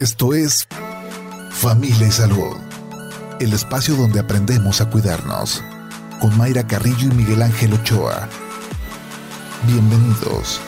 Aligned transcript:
Esto 0.00 0.32
es 0.32 0.68
Familia 1.50 2.06
y 2.06 2.12
Salud, 2.12 2.56
el 3.40 3.52
espacio 3.52 3.96
donde 3.96 4.20
aprendemos 4.20 4.80
a 4.80 4.88
cuidarnos, 4.88 5.64
con 6.20 6.38
Mayra 6.38 6.64
Carrillo 6.64 7.08
y 7.10 7.14
Miguel 7.16 7.42
Ángel 7.42 7.72
Ochoa. 7.72 8.28
Bienvenidos. 9.66 10.60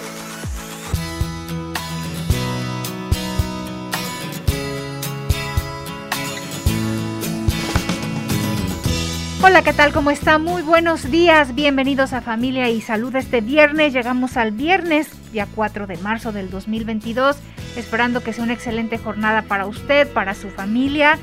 Hola, 9.45 9.63
¿qué 9.63 9.73
tal? 9.73 9.93
¿Cómo 9.93 10.11
está? 10.11 10.39
Muy 10.39 10.63
buenos 10.63 11.09
días. 11.09 11.55
Bienvenidos 11.55 12.13
a 12.15 12.21
Familia 12.21 12.69
y 12.69 12.81
Salud 12.81 13.15
este 13.15 13.43
viernes. 13.43 13.93
Llegamos 13.93 14.37
al 14.37 14.51
viernes, 14.51 15.07
día 15.33 15.47
4 15.55 15.87
de 15.87 15.99
marzo 15.99 16.33
del 16.33 16.51
2022, 16.51 17.37
esperando 17.77 18.23
que 18.23 18.33
sea 18.33 18.45
una 18.45 18.53
excelente 18.53 18.99
jornada 18.99 19.43
para 19.43 19.67
usted, 19.67 20.09
para 20.09 20.35
su 20.35 20.51
familia, 20.51 21.19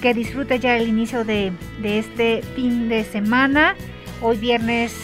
que 0.00 0.14
disfrute 0.14 0.58
ya 0.58 0.76
el 0.76 0.88
inicio 0.88 1.24
de, 1.24 1.52
este 1.82 2.42
fin 2.54 2.88
de 2.88 3.04
semana. 3.04 3.74
Hoy 4.22 4.36
viernes 4.36 4.94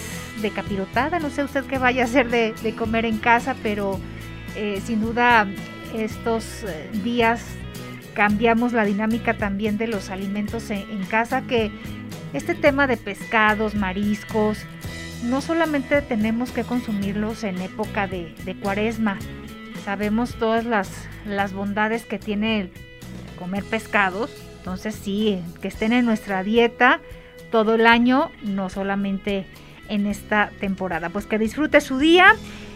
de 0.42 0.51
capirotada, 0.51 1.18
no 1.18 1.30
sé 1.30 1.42
usted 1.42 1.64
qué 1.64 1.78
vaya 1.78 2.02
a 2.02 2.04
hacer 2.04 2.28
de, 2.28 2.74
comer 2.77 3.04
en 3.04 3.18
casa, 3.18 3.54
pero 3.62 3.98
eh, 4.54 4.80
sin 4.84 5.01
duda 5.01 5.46
estos 5.95 6.64
eh, 6.64 6.90
días 7.02 7.42
cambiamos 8.15 8.73
la 8.73 8.84
dinámica 8.84 9.34
también 9.37 9.78
de 9.78 9.87
los 9.87 10.10
alimentos 10.10 10.70
en 10.70 11.04
casa 11.04 11.42
que 11.42 11.70
este 12.32 12.54
tema 12.54 12.87
de 12.87 12.96
pescados, 12.96 13.74
mariscos, 13.74 14.59
no 15.24 15.40
solamente 15.40 16.02
tenemos 16.02 16.51
que 16.51 16.65
consumirlos 16.65 17.45
en 17.45 17.60
época 17.60 18.06
de, 18.06 18.34
cuaresma, 18.62 19.18
sabemos 19.86 20.34
todas 20.34 20.64
las, 20.64 20.90
las 21.24 21.52
bondades 21.52 22.04
que 22.04 22.18
tiene 22.18 22.70
comer 23.38 23.62
pescados, 23.62 24.32
entonces 24.59 24.96
sí, 24.96 25.40
que 25.62 25.68
estén 25.68 25.93
en 25.93 26.04
nuestra 26.04 26.43
dieta 26.43 26.98
todo 27.52 27.76
el 27.76 27.87
año, 27.87 28.32
no 28.43 28.68
solamente 28.68 29.46
en 29.88 30.09
esta 30.09 30.51
temporada. 30.59 31.10
Pues 31.10 31.26
que 31.26 31.38
disfrute 31.38 31.80
su 31.80 31.98
día 31.98 32.34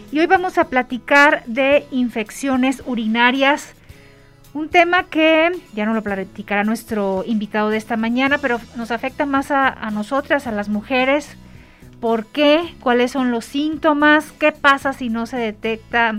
y 0.09 0.19
hoy 0.19 0.25
vamos 0.25 0.57
a 0.57 0.69
platicar 0.69 1.43
de 1.47 1.85
infecciones 1.91 2.81
urinarias 2.85 3.73
un 4.53 4.69
tema 4.69 5.03
que 5.03 5.51
ya 5.73 5.85
no 5.85 5.93
lo 5.93 6.03
platicará 6.03 6.63
nuestro 6.63 7.25
invitado 7.27 7.69
de 7.71 7.77
esta 7.77 7.97
mañana, 7.97 8.37
pero 8.37 8.61
nos 8.77 8.89
afecta 8.89 9.25
más 9.25 9.51
a, 9.51 9.91
nosotras, 9.91 10.47
a 10.47 10.53
las 10.53 10.69
mujeres. 10.69 11.35
¿Por 11.99 12.25
qué? 12.27 12.73
¿Cuáles 12.79 13.11
son 13.11 13.31
los 13.31 13.43
síntomas? 13.43 14.31
¿Qué 14.31 14.53
pasa 14.53 14.93
si 14.93 15.09
no 15.09 15.25
se 15.25 15.35
detecta 15.35 16.15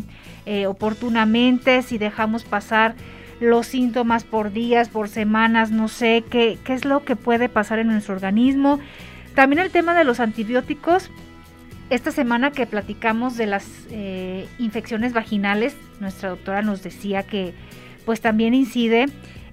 eh, 0.46 0.66
oportunamente? 0.66 1.82
Si 1.82 1.98
dejamos 1.98 2.44
pasar 2.44 2.94
los 3.40 3.66
síntomas 3.66 4.24
por 4.24 4.52
días, 4.52 4.88
por 4.88 5.08
semanas, 5.08 5.70
no 5.70 5.88
sé, 5.88 6.24
¿qué, 6.30 6.58
qué 6.64 6.74
es 6.74 6.84
lo 6.84 7.04
que 7.04 7.16
puede 7.16 7.48
pasar 7.48 7.78
en 7.78 7.88
nuestro 7.88 8.14
organismo? 8.14 8.78
También 9.34 9.60
el 9.60 9.70
tema 9.70 9.94
de 9.94 10.04
los 10.04 10.20
antibióticos. 10.20 11.10
Esta 11.90 12.10
semana 12.10 12.52
que 12.52 12.66
platicamos 12.66 13.36
de 13.36 13.46
las 13.46 13.66
eh, 13.90 14.46
infecciones 14.58 15.12
vaginales, 15.12 15.76
nuestra 16.00 16.30
doctora 16.30 16.62
nos 16.62 16.82
decía 16.82 17.22
que 17.22 17.52
pues 18.06 18.20
también 18.20 18.54
incide 18.54 19.06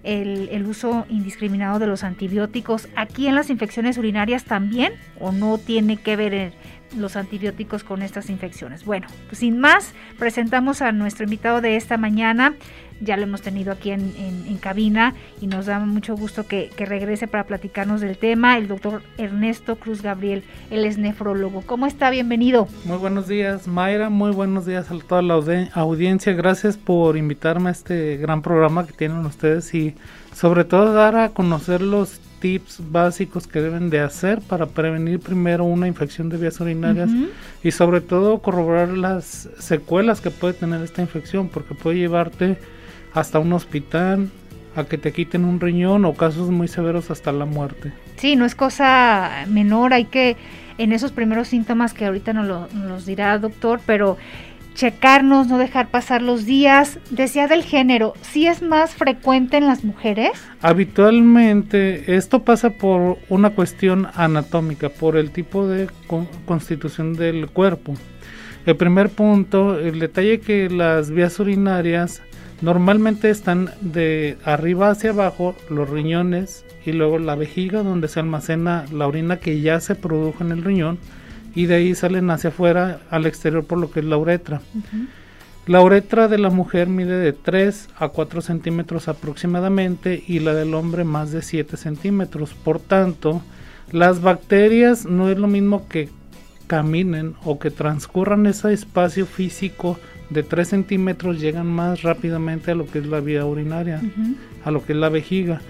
el, 0.03 0.65
uso 0.65 1.05
indiscriminado 1.09 1.79
de 1.79 1.87
los 1.87 2.03
antibióticos. 2.03 2.87
Aquí 2.95 3.27
en 3.27 3.35
las 3.35 3.49
infecciones 3.49 3.97
urinarias 3.97 4.45
también, 4.45 4.93
o 5.19 5.31
no 5.31 5.57
tiene 5.57 5.97
que 5.97 6.15
ver 6.15 6.53
los 6.97 7.15
antibióticos 7.15 7.83
con 7.83 8.01
estas 8.01 8.29
infecciones. 8.29 8.85
Bueno, 8.85 9.07
pues 9.27 9.39
sin 9.39 9.59
más, 9.59 9.93
presentamos 10.17 10.81
a 10.81 10.91
nuestro 10.91 11.23
invitado 11.23 11.61
de 11.61 11.75
esta 11.75 11.97
mañana, 11.97 12.55
ya 13.01 13.15
lo 13.15 13.23
hemos 13.23 13.41
tenido 13.41 13.71
aquí 13.71 13.91
en, 13.91 14.57
cabina 14.59 15.13
y 15.39 15.47
nos 15.47 15.67
da 15.67 15.79
mucho 15.79 16.17
gusto 16.17 16.45
que, 16.45 16.69
regrese 16.77 17.27
para 17.27 17.45
platicarnos 17.45 18.01
del 18.01 18.17
tema, 18.17 18.57
el 18.57 18.67
doctor 18.67 19.01
Ernesto 19.17 19.77
Cruz 19.77 20.01
Gabriel, 20.01 20.43
él 20.69 20.85
es 20.85 20.97
nefrólogo. 20.97 21.61
¿Cómo 21.61 21.85
está? 21.85 22.09
Bienvenido. 22.09 22.67
Muy 22.83 22.97
buenos 22.97 23.27
días, 23.27 23.67
Mayra, 23.67 24.09
muy 24.09 24.31
buenos 24.31 24.65
días 24.65 24.91
a 24.91 24.99
toda 24.99 25.21
la 25.21 25.35
audiencia, 25.73 26.33
gracias 26.33 26.77
por 26.77 27.15
invitarme 27.15 27.69
a 27.69 27.71
este 27.71 28.17
gran 28.17 28.41
programa 28.41 28.85
que 28.85 28.93
tienen 28.93 29.25
ustedes 29.25 29.73
y 29.73 29.95
sobre 30.33 30.65
todo 30.65 30.93
dar 30.93 31.15
a 31.15 31.29
conocer 31.29 31.81
los 31.81 32.19
tips 32.39 32.81
básicos 32.91 33.47
que 33.47 33.61
deben 33.61 33.89
de 33.89 33.99
hacer 33.99 34.41
para 34.41 34.67
prevenir 34.67 35.19
primero 35.19 35.63
una 35.65 35.87
infección 35.87 36.29
de 36.29 36.37
vías 36.37 36.59
urinarias 36.59 37.09
y 37.63 37.71
sobre 37.71 38.01
todo 38.01 38.39
corroborar 38.39 38.89
las 38.89 39.49
secuelas 39.59 40.21
que 40.21 40.31
puede 40.31 40.53
tener 40.53 40.81
esta 40.81 41.01
infección 41.01 41.49
porque 41.49 41.75
puede 41.75 41.97
llevarte 41.97 42.57
hasta 43.13 43.39
un 43.39 43.53
hospital, 43.53 44.29
a 44.75 44.85
que 44.85 44.97
te 44.97 45.11
quiten 45.11 45.45
un 45.45 45.59
riñón 45.59 46.05
o 46.05 46.13
casos 46.13 46.49
muy 46.49 46.67
severos 46.67 47.11
hasta 47.11 47.31
la 47.31 47.45
muerte. 47.45 47.91
Sí, 48.17 48.35
no 48.35 48.45
es 48.45 48.55
cosa 48.55 49.45
menor, 49.47 49.93
hay 49.93 50.05
que 50.05 50.37
en 50.77 50.93
esos 50.93 51.11
primeros 51.11 51.49
síntomas 51.49 51.93
que 51.93 52.05
ahorita 52.05 52.33
nos, 52.33 52.47
lo, 52.47 52.67
nos 52.73 53.05
dirá 53.05 53.33
el 53.33 53.41
doctor, 53.41 53.81
pero 53.85 54.17
checarnos, 54.79 55.47
no 55.47 55.57
dejar 55.57 55.89
pasar 55.89 56.21
los 56.21 56.45
días. 56.45 56.99
Decía 57.09 57.47
del 57.47 57.63
género, 57.63 58.13
¿sí 58.21 58.47
es 58.47 58.61
más 58.61 58.95
frecuente 58.95 59.57
en 59.57 59.65
las 59.65 59.83
mujeres? 59.83 60.31
Habitualmente 60.61 62.15
esto 62.15 62.43
pasa 62.45 62.69
por 62.69 63.17
una 63.27 63.49
cuestión 63.49 64.07
anatómica, 64.15 64.87
por 64.87 65.17
el 65.17 65.31
tipo 65.31 65.67
de 65.67 65.89
constitución 66.45 67.13
del 67.13 67.49
cuerpo. 67.49 67.95
El 68.65 68.77
primer 68.77 69.09
punto, 69.09 69.77
el 69.77 69.99
detalle 69.99 70.39
que 70.39 70.69
las 70.69 71.11
vías 71.11 71.37
urinarias 71.39 72.21
Normalmente 72.61 73.29
están 73.29 73.69
de 73.79 74.37
arriba 74.43 74.89
hacia 74.89 75.11
abajo 75.11 75.55
los 75.69 75.89
riñones 75.89 76.65
y 76.85 76.91
luego 76.91 77.17
la 77.17 77.35
vejiga 77.35 77.83
donde 77.83 78.09
se 78.09 78.19
almacena 78.19 78.83
la 78.91 79.07
orina 79.07 79.37
que 79.37 79.61
ya 79.61 79.79
se 79.79 79.95
produjo 79.95 80.43
en 80.43 80.51
el 80.51 80.63
riñón 80.65 80.99
y 81.55 81.65
de 81.65 81.75
ahí 81.75 81.95
salen 81.95 82.29
hacia 82.29 82.49
afuera 82.49 83.01
al 83.09 83.25
exterior 83.25 83.65
por 83.65 83.77
lo 83.77 83.91
que 83.91 83.99
es 83.99 84.05
la 84.05 84.17
uretra. 84.17 84.61
La 85.67 85.81
uretra 85.81 86.27
de 86.27 86.39
la 86.39 86.49
mujer 86.49 86.87
mide 86.87 87.17
de 87.17 87.33
3 87.33 87.89
a 87.97 88.09
4 88.09 88.41
centímetros 88.41 89.07
aproximadamente 89.07 90.23
y 90.27 90.39
la 90.39 90.53
del 90.53 90.73
hombre 90.73 91.03
más 91.03 91.31
de 91.31 91.41
7 91.41 91.77
centímetros. 91.77 92.53
Por 92.53 92.79
tanto, 92.79 93.41
las 93.91 94.21
bacterias 94.21 95.05
no 95.05 95.29
es 95.29 95.37
lo 95.37 95.47
mismo 95.47 95.87
que 95.87 96.09
caminen 96.67 97.35
o 97.43 97.59
que 97.59 97.71
transcurran 97.71 98.45
ese 98.45 98.73
espacio 98.73 99.25
físico 99.25 99.99
de 100.29 100.43
3 100.43 100.67
centímetros 100.67 101.39
llegan 101.39 101.67
más 101.67 102.03
rápidamente 102.03 102.71
a 102.71 102.75
lo 102.75 102.85
que 102.85 102.99
es 102.99 103.07
la 103.07 103.19
vía 103.19 103.45
urinaria, 103.45 104.01
a 104.63 104.71
lo 104.71 104.85
que 104.85 104.93
es 104.93 104.99
la 104.99 105.09
vejiga. 105.09 105.61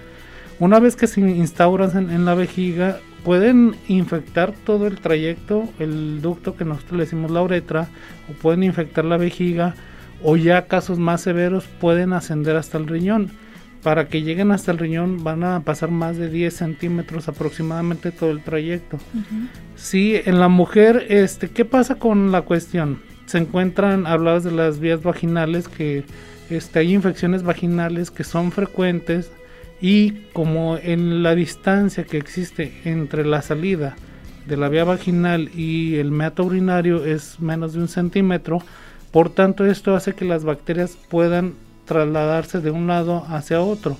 Una 0.58 0.78
vez 0.78 0.94
que 0.96 1.06
se 1.06 1.20
instauran 1.20 2.10
en, 2.10 2.26
la 2.26 2.34
vejiga, 2.34 2.98
pueden 3.24 3.76
infectar 3.88 4.52
todo 4.64 4.86
el 4.86 5.00
trayecto, 5.00 5.68
el 5.78 6.20
ducto 6.22 6.56
que 6.56 6.64
nosotros 6.64 6.92
le 6.92 7.04
decimos 7.04 7.30
la 7.30 7.42
uretra, 7.42 7.88
o 8.28 8.32
pueden 8.32 8.62
infectar 8.62 9.04
la 9.04 9.16
vejiga, 9.16 9.74
o 10.22 10.36
ya 10.36 10.66
casos 10.66 10.98
más 10.98 11.22
severos 11.22 11.64
pueden 11.80 12.12
ascender 12.12 12.56
hasta 12.56 12.78
el 12.78 12.86
riñón. 12.86 13.30
Para 13.82 14.08
que 14.08 14.22
lleguen 14.22 14.50
hasta 14.50 14.72
el 14.72 14.78
riñón 14.78 15.24
van 15.24 15.42
a 15.42 15.60
pasar 15.60 15.90
más 15.90 16.18
de 16.18 16.28
10 16.28 16.52
centímetros 16.52 17.28
aproximadamente 17.28 18.10
todo 18.10 18.30
el 18.30 18.42
trayecto. 18.42 18.98
Sí, 19.74 20.20
en 20.24 20.38
la 20.38 20.48
mujer, 20.48 21.06
este, 21.08 21.48
¿qué 21.48 21.64
pasa 21.64 21.94
con 21.94 22.30
la 22.30 22.42
cuestión? 22.42 22.98
se 23.30 23.38
encuentran, 23.38 24.08
habladas 24.08 24.42
de 24.42 24.50
las 24.50 24.80
vías 24.80 25.04
vaginales, 25.04 25.68
que 25.68 26.04
este, 26.50 26.80
hay 26.80 26.94
infecciones 26.94 27.44
vaginales 27.44 28.10
que 28.10 28.24
son 28.24 28.50
frecuentes 28.50 29.30
y 29.80 30.22
como 30.32 30.76
en 30.76 31.22
la 31.22 31.34
distancia 31.34 32.04
que 32.04 32.18
existe 32.18 32.80
entre 32.84 33.24
la 33.24 33.42
salida 33.42 33.96
de 34.46 34.56
la 34.56 34.68
vía 34.68 34.84
vaginal 34.84 35.50
y 35.54 35.96
el 35.96 36.10
meato 36.10 36.44
urinario 36.44 37.04
es 37.04 37.40
menos 37.40 37.72
de 37.72 37.80
un 37.80 37.88
centímetro, 37.88 38.62
por 39.10 39.30
tanto 39.30 39.64
esto 39.64 39.94
hace 39.94 40.14
que 40.14 40.24
las 40.24 40.44
bacterias 40.44 40.96
puedan 41.08 41.54
trasladarse 41.86 42.60
de 42.60 42.70
un 42.70 42.86
lado 42.86 43.24
hacia 43.28 43.60
otro. 43.60 43.96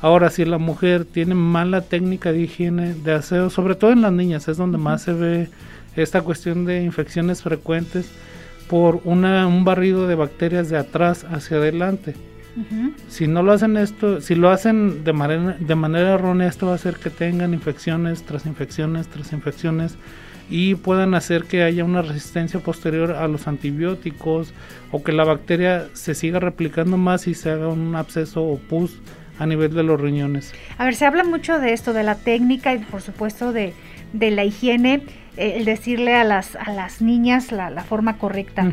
Ahora, 0.00 0.30
si 0.30 0.44
la 0.44 0.58
mujer 0.58 1.04
tiene 1.04 1.34
mala 1.34 1.80
técnica 1.80 2.32
de 2.32 2.42
higiene, 2.42 2.94
de 2.94 3.12
aseo, 3.12 3.48
sobre 3.48 3.74
todo 3.74 3.92
en 3.92 4.02
las 4.02 4.12
niñas, 4.12 4.48
es 4.48 4.56
donde 4.58 4.76
más 4.76 5.02
se 5.02 5.14
ve 5.14 5.48
esta 5.96 6.22
cuestión 6.22 6.64
de 6.64 6.82
infecciones 6.82 7.42
frecuentes, 7.42 8.10
por 8.68 9.00
una, 9.04 9.46
un 9.46 9.64
barrido 9.64 10.06
de 10.06 10.14
bacterias 10.14 10.68
de 10.68 10.78
atrás 10.78 11.24
hacia 11.30 11.58
adelante. 11.58 12.14
Si 13.08 13.26
no 13.26 13.42
lo 13.42 13.52
hacen 13.52 13.76
esto, 13.76 14.20
si 14.20 14.34
lo 14.34 14.50
hacen 14.50 15.04
de 15.04 15.12
manera, 15.12 15.56
de 15.58 15.74
manera 15.74 16.14
errónea, 16.14 16.48
esto 16.48 16.66
va 16.66 16.72
a 16.72 16.74
hacer 16.76 16.96
que 16.96 17.10
tengan 17.10 17.54
infecciones 17.54 18.22
tras 18.22 18.46
infecciones 18.46 19.08
tras 19.08 19.32
infecciones 19.32 19.96
y 20.50 20.74
puedan 20.74 21.14
hacer 21.14 21.44
que 21.44 21.62
haya 21.62 21.84
una 21.84 22.02
resistencia 22.02 22.60
posterior 22.60 23.12
a 23.12 23.26
los 23.28 23.48
antibióticos 23.48 24.52
o 24.92 25.02
que 25.02 25.12
la 25.12 25.24
bacteria 25.24 25.88
se 25.94 26.14
siga 26.14 26.38
replicando 26.38 26.96
más 26.96 27.26
y 27.26 27.34
se 27.34 27.50
haga 27.50 27.68
un 27.68 27.94
absceso 27.96 28.42
o 28.42 28.58
pus 28.58 29.00
a 29.38 29.46
nivel 29.46 29.74
de 29.74 29.82
los 29.82 30.00
riñones. 30.00 30.52
A 30.78 30.84
ver, 30.84 30.94
se 30.94 31.06
habla 31.06 31.24
mucho 31.24 31.58
de 31.58 31.72
esto, 31.72 31.92
de 31.92 32.02
la 32.02 32.14
técnica 32.14 32.74
y 32.74 32.78
por 32.78 33.00
supuesto 33.00 33.52
de, 33.52 33.74
de 34.12 34.30
la 34.30 34.44
higiene. 34.44 35.02
Eh, 35.36 35.54
el 35.56 35.64
decirle 35.64 36.14
a 36.14 36.22
las, 36.22 36.54
a 36.54 36.72
las 36.72 37.02
niñas 37.02 37.50
la, 37.50 37.82
forma 37.82 38.18
correcta. 38.18 38.70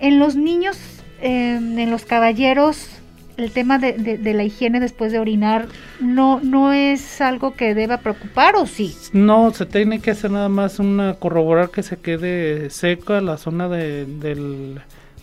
En 0.00 0.18
los 0.18 0.34
niños, 0.34 0.76
em, 1.20 1.78
en 1.78 1.90
los 1.90 2.04
caballeros, 2.04 3.00
el 3.40 3.50
tema 3.50 3.78
de, 3.78 3.92
de, 3.92 4.34
la 4.34 4.44
higiene 4.44 4.80
después 4.80 5.12
de 5.12 5.18
orinar 5.18 5.66
no, 6.00 6.40
no 6.42 6.72
es 6.72 7.20
algo 7.20 7.54
que 7.54 7.74
deba 7.74 7.98
preocupar 7.98 8.56
o 8.56 8.66
sí? 8.66 8.94
No, 9.12 9.52
se 9.52 9.66
tiene 9.66 10.00
que 10.00 10.12
hacer 10.12 10.30
nada 10.30 10.48
más 10.48 10.78
una 10.78 11.14
corroborar 11.14 11.70
que 11.70 11.82
se 11.82 11.96
quede 11.96 12.70
seca 12.70 13.20
la 13.20 13.36
zona 13.36 13.68
de, 13.68 14.06
del, 14.06 14.80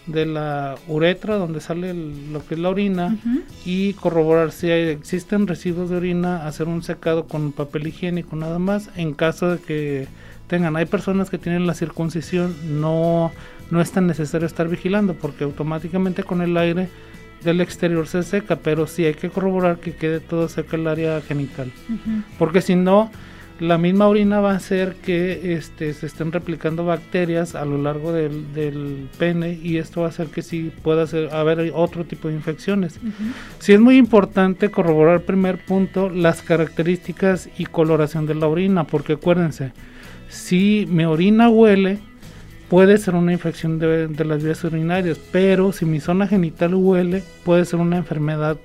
de 0.08 0.26
la 0.26 0.76
uretra 0.88 1.36
donde 1.36 1.60
sale 1.60 1.94
lo 1.94 2.46
que 2.46 2.56
es 2.56 2.60
la 2.60 2.70
orina 2.70 3.18
y 3.66 3.94
corroborar 3.94 4.52
si 4.52 4.70
existen 4.70 5.48
residuos 5.48 5.90
de 5.90 5.98
orina, 5.98 6.48
hacer 6.48 6.68
un 6.68 6.82
secado 6.82 7.26
con 7.28 7.52
papel 7.52 7.88
higiénico 7.88 8.36
nada 8.36 8.58
más 8.58 8.90
en 8.96 9.14
caso 9.14 9.52
de 9.52 9.60
que 9.60 10.08
tengan. 10.48 10.76
Hay 10.78 10.86
personas 10.86 11.30
que 11.30 11.38
tienen 11.38 11.68
la 11.68 11.74
circuncisión, 11.74 12.56
no, 12.82 13.32
no 13.70 13.82
es 13.82 13.92
tan 13.92 14.08
necesario 14.08 14.48
estar 14.48 14.68
vigilando 14.68 15.14
porque 15.14 15.44
automáticamente 15.44 16.24
con 16.24 16.42
el 16.42 16.56
aire 16.58 16.90
del 17.48 17.62
exterior 17.62 18.08
se 18.08 18.24
seca, 18.24 18.58
pero 18.58 18.88
sí 18.88 19.06
hay 19.06 19.14
que 19.14 19.30
corroborar 19.30 19.80
que 19.80 19.94
quede 19.94 20.20
todo 20.20 20.50
seco 20.50 20.76
el 20.76 20.86
área 20.86 21.22
genital. 21.22 21.72
Porque 22.38 22.62
si 22.62 22.76
no, 22.76 23.10
la 23.60 23.78
misma 23.78 24.08
orina 24.08 24.42
va 24.42 24.52
a 24.52 24.56
hacer 24.58 24.96
que 24.96 25.54
este, 25.54 25.94
se 25.94 26.06
estén 26.06 26.34
replicando 26.34 26.86
bacterias 26.86 27.56
a 27.56 27.64
lo 27.64 27.82
largo 27.82 28.12
del, 28.12 28.54
del 28.54 29.08
pene 29.18 29.54
y 29.64 29.78
esto 29.78 30.02
va 30.02 30.08
a 30.08 30.10
hacer 30.10 30.28
que 30.28 30.42
sí 30.42 30.72
pueda 30.84 31.06
haber 31.32 31.72
otro 31.74 32.04
tipo 32.04 32.28
de 32.28 32.36
infecciones. 32.36 33.00
Sí 33.60 33.72
es 33.74 33.80
muy 33.80 33.96
importante 33.96 34.70
corroborar, 34.70 35.22
primer 35.22 35.64
punto, 35.64 36.10
las 36.10 36.42
características 36.42 37.50
y 37.58 37.66
coloración 37.66 38.28
de 38.28 38.36
la 38.36 38.48
orina, 38.48 38.84
porque 38.84 39.14
acuérdense, 39.14 39.72
si 40.28 40.86
mi 40.90 41.06
orina 41.06 41.50
huele, 41.50 42.00
puede 42.70 42.98
ser 42.98 43.16
una 43.16 43.34
infección 43.34 43.80
de, 43.80 44.26
las 44.26 44.44
vías 44.44 44.64
urinarias, 44.64 45.20
pero 45.32 45.72
si 45.72 45.86
mi 45.86 46.00
zona 46.00 46.28
genital 46.28 46.76
huele, 46.76 47.24
puede 47.44 47.66
ser 47.66 47.80
una 47.80 47.98
enfermedad 47.98 48.58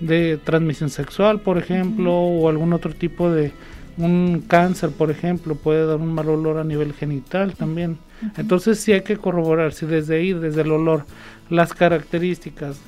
de 0.00 0.38
transmisión 0.42 0.90
sexual, 0.90 1.40
por 1.40 1.56
ejemplo, 1.58 2.12
o 2.12 2.48
algún 2.48 2.72
otro 2.72 2.92
tipo 2.92 3.30
de 3.30 3.52
un 3.96 4.44
cáncer, 4.46 4.90
por 4.90 5.10
ejemplo, 5.10 5.54
puede 5.54 5.86
dar 5.86 5.96
un 5.96 6.12
mal 6.12 6.28
olor 6.28 6.58
a 6.58 6.64
nivel 6.64 6.92
genital 6.92 7.54
también. 7.54 7.98
Entonces 8.36 8.78
sí 8.78 8.92
hay 8.92 9.02
que 9.02 9.16
corroborar 9.16 9.72
si 9.72 9.86
desde 9.86 10.16
ahí, 10.16 10.32
desde 10.34 10.62
el 10.62 10.72
olor, 10.72 11.06
las 11.48 11.72
características, 11.72 12.78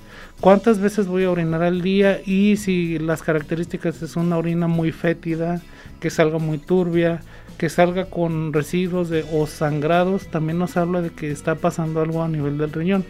cuántas 0.41 0.81
veces 0.81 1.07
voy 1.07 1.25
a 1.25 1.31
orinar 1.31 1.63
al 1.63 1.81
día 1.81 2.21
y 2.25 2.57
si 2.59 2.99
las 2.99 3.23
características 3.23 4.03
es 4.03 4.17
una 4.17 4.37
orina 4.37 4.67
muy 4.67 4.93
fétida, 4.93 5.63
que 6.01 6.11
salga 6.11 6.39
muy 6.39 6.59
turbia, 6.59 7.23
que 7.59 7.69
salga 7.69 8.07
con 8.07 8.53
residuos 8.53 9.11
de, 9.11 9.25
o 9.33 9.47
sangrados, 9.47 10.29
también 10.29 10.59
nos 10.59 10.77
habla 10.77 11.03
de 11.03 11.11
que 11.11 11.31
está 11.31 11.57
pasando 11.57 12.01
algo 12.01 12.23
a 12.23 12.29
nivel 12.29 12.57
del 12.57 12.73
riñón. 12.73 13.05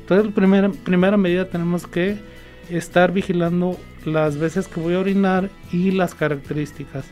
Entonces, 0.00 0.32
primera, 0.32 0.70
primera 0.70 1.16
medida 1.16 1.48
tenemos 1.48 1.86
que 1.86 2.16
estar 2.70 3.12
vigilando 3.12 3.78
las 4.04 4.38
veces 4.38 4.68
que 4.68 4.80
voy 4.80 4.94
a 4.94 5.00
orinar 5.00 5.50
y 5.70 5.90
las 5.90 6.14
características. 6.14 7.04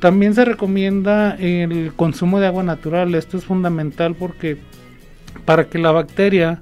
También 0.00 0.34
se 0.34 0.44
recomienda 0.44 1.34
el 1.36 1.92
consumo 1.96 2.38
de 2.38 2.46
agua 2.46 2.62
natural. 2.62 3.14
Esto 3.14 3.38
es 3.38 3.44
fundamental 3.44 4.14
porque 4.14 4.58
para 5.44 5.64
que 5.68 5.78
la 5.78 5.90
bacteria 5.90 6.60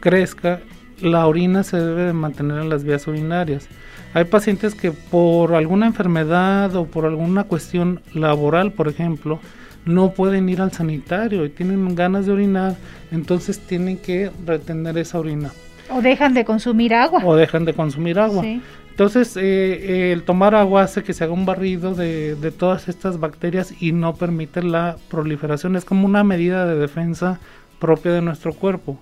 crezca, 0.00 0.60
la 1.00 1.26
orina 1.26 1.62
se 1.62 1.78
debe 1.78 2.02
de 2.02 2.12
mantener 2.12 2.58
en 2.58 2.68
las 2.68 2.84
vías 2.84 3.06
urinarias. 3.06 3.68
Hay 4.14 4.24
pacientes 4.24 4.74
que 4.74 4.90
por 4.90 5.54
alguna 5.54 5.86
enfermedad 5.86 6.74
o 6.76 6.86
por 6.86 7.04
alguna 7.04 7.44
cuestión 7.44 8.00
laboral, 8.14 8.72
por 8.72 8.88
ejemplo, 8.88 9.38
no 9.84 10.12
pueden 10.12 10.48
ir 10.48 10.60
al 10.60 10.72
sanitario 10.72 11.44
y 11.44 11.50
tienen 11.50 11.94
ganas 11.94 12.26
de 12.26 12.32
orinar, 12.32 12.76
entonces 13.10 13.58
tienen 13.58 13.98
que 13.98 14.30
retener 14.46 14.98
esa 14.98 15.18
orina. 15.18 15.50
O 15.90 16.02
dejan 16.02 16.34
de 16.34 16.44
consumir 16.44 16.94
agua. 16.94 17.22
O 17.24 17.36
dejan 17.36 17.64
de 17.64 17.74
consumir 17.74 18.18
agua. 18.18 18.44
Entonces, 18.90 19.36
eh, 19.36 19.40
eh, 19.40 20.12
el 20.12 20.24
tomar 20.24 20.54
agua 20.54 20.82
hace 20.82 21.02
que 21.02 21.12
se 21.12 21.24
haga 21.24 21.32
un 21.32 21.46
barrido 21.46 21.94
de, 21.94 22.34
de, 22.34 22.50
todas 22.50 22.88
estas 22.88 23.20
bacterias 23.20 23.72
y 23.80 23.92
no 23.92 24.16
permite 24.16 24.62
la 24.62 24.96
proliferación. 25.08 25.76
Es 25.76 25.84
como 25.84 26.04
una 26.04 26.24
medida 26.24 26.66
de 26.66 26.74
defensa 26.74 27.38
propia 27.78 28.12
de 28.12 28.22
nuestro 28.22 28.52
cuerpo 28.52 28.98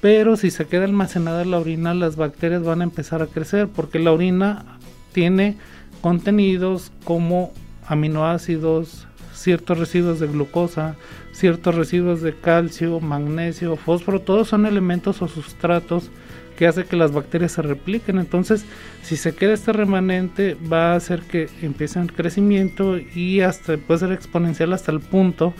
pero 0.00 0.36
si 0.36 0.50
se 0.50 0.66
queda 0.66 0.84
almacenada 0.84 1.42
en 1.42 1.50
la 1.50 1.58
orina 1.58 1.94
las 1.94 2.16
bacterias 2.16 2.62
van 2.62 2.80
a 2.80 2.84
empezar 2.84 3.22
a 3.22 3.26
crecer 3.26 3.68
porque 3.68 3.98
la 3.98 4.12
orina 4.12 4.64
tiene 5.12 5.56
contenidos 6.00 6.92
como 7.04 7.52
aminoácidos, 7.86 9.06
ciertos 9.34 9.78
residuos 9.78 10.20
de 10.20 10.28
glucosa, 10.28 10.96
ciertos 11.32 11.74
residuos 11.74 12.22
de 12.22 12.34
calcio, 12.34 13.00
magnesio, 13.00 13.76
fósforo, 13.76 14.20
todos 14.20 14.48
son 14.48 14.66
elementos 14.66 15.22
o 15.22 15.28
sustratos 15.28 16.10
que 16.56 16.66
hace 16.66 16.84
que 16.84 16.96
las 16.96 17.12
bacterias 17.12 17.52
se 17.52 17.62
repliquen. 17.62 18.18
Entonces, 18.18 18.66
si 19.02 19.16
se 19.16 19.34
queda 19.34 19.54
este 19.54 19.72
remanente, 19.72 20.58
va 20.70 20.92
a 20.92 20.96
hacer 20.96 21.22
que 21.22 21.48
empiece 21.62 21.98
el 21.98 22.12
crecimiento 22.12 22.98
y 22.98 23.40
hasta 23.40 23.78
puede 23.78 24.00
ser 24.00 24.12
exponencial 24.12 24.74
hasta 24.74 24.92
el 24.92 25.00
punto 25.00 25.54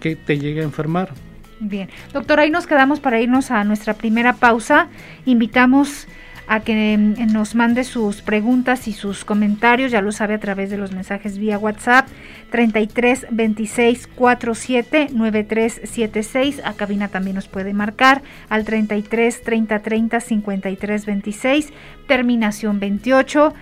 que 0.00 0.16
te 0.16 0.38
llegue 0.38 0.62
a 0.62 0.64
enfermar. 0.64 1.10
Bien, 1.58 1.88
doctor, 2.12 2.40
ahí 2.40 2.50
nos 2.50 2.66
quedamos 2.66 3.00
para 3.00 3.20
irnos 3.20 3.50
a 3.50 3.64
nuestra 3.64 3.94
primera 3.94 4.34
pausa. 4.34 4.88
Invitamos 5.24 6.06
a 6.46 6.60
que 6.60 6.96
mm, 6.96 7.32
nos 7.32 7.54
mande 7.54 7.84
sus 7.84 8.22
preguntas 8.22 8.86
y 8.88 8.92
sus 8.92 9.24
comentarios, 9.24 9.90
ya 9.90 10.00
lo 10.00 10.12
sabe 10.12 10.34
a 10.34 10.38
través 10.38 10.70
de 10.70 10.76
los 10.76 10.92
mensajes 10.92 11.38
vía 11.38 11.58
WhatsApp 11.58 12.08
33 12.50 13.26
26 13.30 14.06
47 14.06 15.08
93 15.12 15.80
76. 15.84 16.60
A 16.64 16.74
cabina 16.74 17.08
también 17.08 17.36
nos 17.36 17.48
puede 17.48 17.72
marcar 17.72 18.22
al 18.48 18.64
33 18.64 19.42
30 19.42 19.78
30 19.80 20.20
53 20.20 21.06
26, 21.06 21.72
terminación 22.06 22.80
28. 22.80 23.54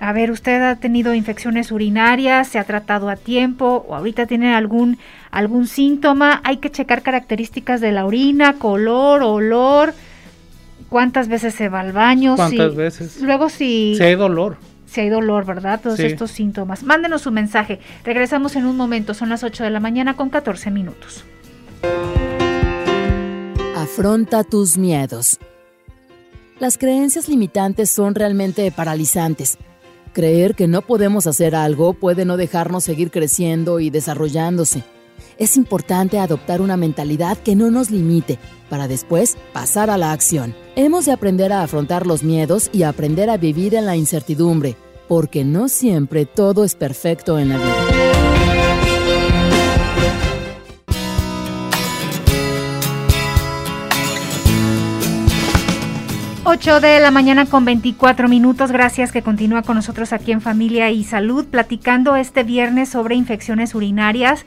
A 0.00 0.14
ver, 0.14 0.30
¿usted 0.30 0.62
ha 0.62 0.76
tenido 0.76 1.14
infecciones 1.14 1.70
urinarias? 1.70 2.48
¿Se 2.48 2.58
ha 2.58 2.64
tratado 2.64 3.10
a 3.10 3.16
tiempo? 3.16 3.84
¿O 3.86 3.94
ahorita 3.94 4.24
tiene 4.24 4.54
algún, 4.54 4.98
algún 5.30 5.66
síntoma? 5.66 6.40
Hay 6.42 6.56
que 6.56 6.70
checar 6.70 7.02
características 7.02 7.82
de 7.82 7.92
la 7.92 8.06
orina, 8.06 8.54
color, 8.54 9.22
olor. 9.22 9.92
¿Cuántas 10.88 11.28
veces 11.28 11.54
se 11.54 11.68
va 11.68 11.80
al 11.80 11.92
baño? 11.92 12.34
¿Cuántas 12.34 12.74
veces? 12.74 13.20
Luego 13.20 13.50
si... 13.50 13.94
Si 13.94 14.02
hay 14.02 14.14
dolor. 14.14 14.56
Si 14.86 15.02
hay 15.02 15.10
dolor, 15.10 15.44
¿verdad? 15.44 15.80
Todos 15.82 16.00
estos 16.00 16.30
síntomas. 16.30 16.82
Mándenos 16.82 17.20
su 17.20 17.30
mensaje. 17.30 17.78
Regresamos 18.02 18.56
en 18.56 18.64
un 18.64 18.78
momento. 18.78 19.12
Son 19.12 19.28
las 19.28 19.44
8 19.44 19.64
de 19.64 19.70
la 19.70 19.80
mañana 19.80 20.16
con 20.16 20.30
14 20.30 20.70
minutos. 20.70 21.26
Afronta 23.76 24.44
tus 24.44 24.78
miedos. 24.78 25.38
Las 26.58 26.78
creencias 26.78 27.28
limitantes 27.28 27.90
son 27.90 28.14
realmente 28.14 28.72
paralizantes 28.72 29.58
Creer 30.12 30.56
que 30.56 30.66
no 30.66 30.82
podemos 30.82 31.28
hacer 31.28 31.54
algo 31.54 31.94
puede 31.94 32.24
no 32.24 32.36
dejarnos 32.36 32.82
seguir 32.82 33.10
creciendo 33.10 33.78
y 33.78 33.90
desarrollándose. 33.90 34.82
Es 35.38 35.56
importante 35.56 36.18
adoptar 36.18 36.60
una 36.60 36.76
mentalidad 36.76 37.38
que 37.38 37.54
no 37.54 37.70
nos 37.70 37.90
limite 37.90 38.38
para 38.68 38.88
después 38.88 39.36
pasar 39.52 39.88
a 39.88 39.96
la 39.96 40.12
acción. 40.12 40.54
Hemos 40.74 41.06
de 41.06 41.12
aprender 41.12 41.52
a 41.52 41.62
afrontar 41.62 42.06
los 42.06 42.24
miedos 42.24 42.70
y 42.72 42.82
aprender 42.82 43.30
a 43.30 43.36
vivir 43.36 43.74
en 43.74 43.86
la 43.86 43.96
incertidumbre, 43.96 44.76
porque 45.08 45.44
no 45.44 45.68
siempre 45.68 46.26
todo 46.26 46.64
es 46.64 46.74
perfecto 46.74 47.38
en 47.38 47.50
la 47.50 47.56
vida. 47.56 48.09
8 56.52 56.80
de 56.80 56.98
la 56.98 57.12
mañana 57.12 57.46
con 57.46 57.64
24 57.64 58.26
minutos. 58.26 58.72
Gracias 58.72 59.12
que 59.12 59.22
continúa 59.22 59.62
con 59.62 59.76
nosotros 59.76 60.12
aquí 60.12 60.32
en 60.32 60.40
Familia 60.40 60.90
y 60.90 61.04
Salud, 61.04 61.46
platicando 61.46 62.16
este 62.16 62.42
viernes 62.42 62.88
sobre 62.88 63.14
infecciones 63.14 63.72
urinarias. 63.76 64.46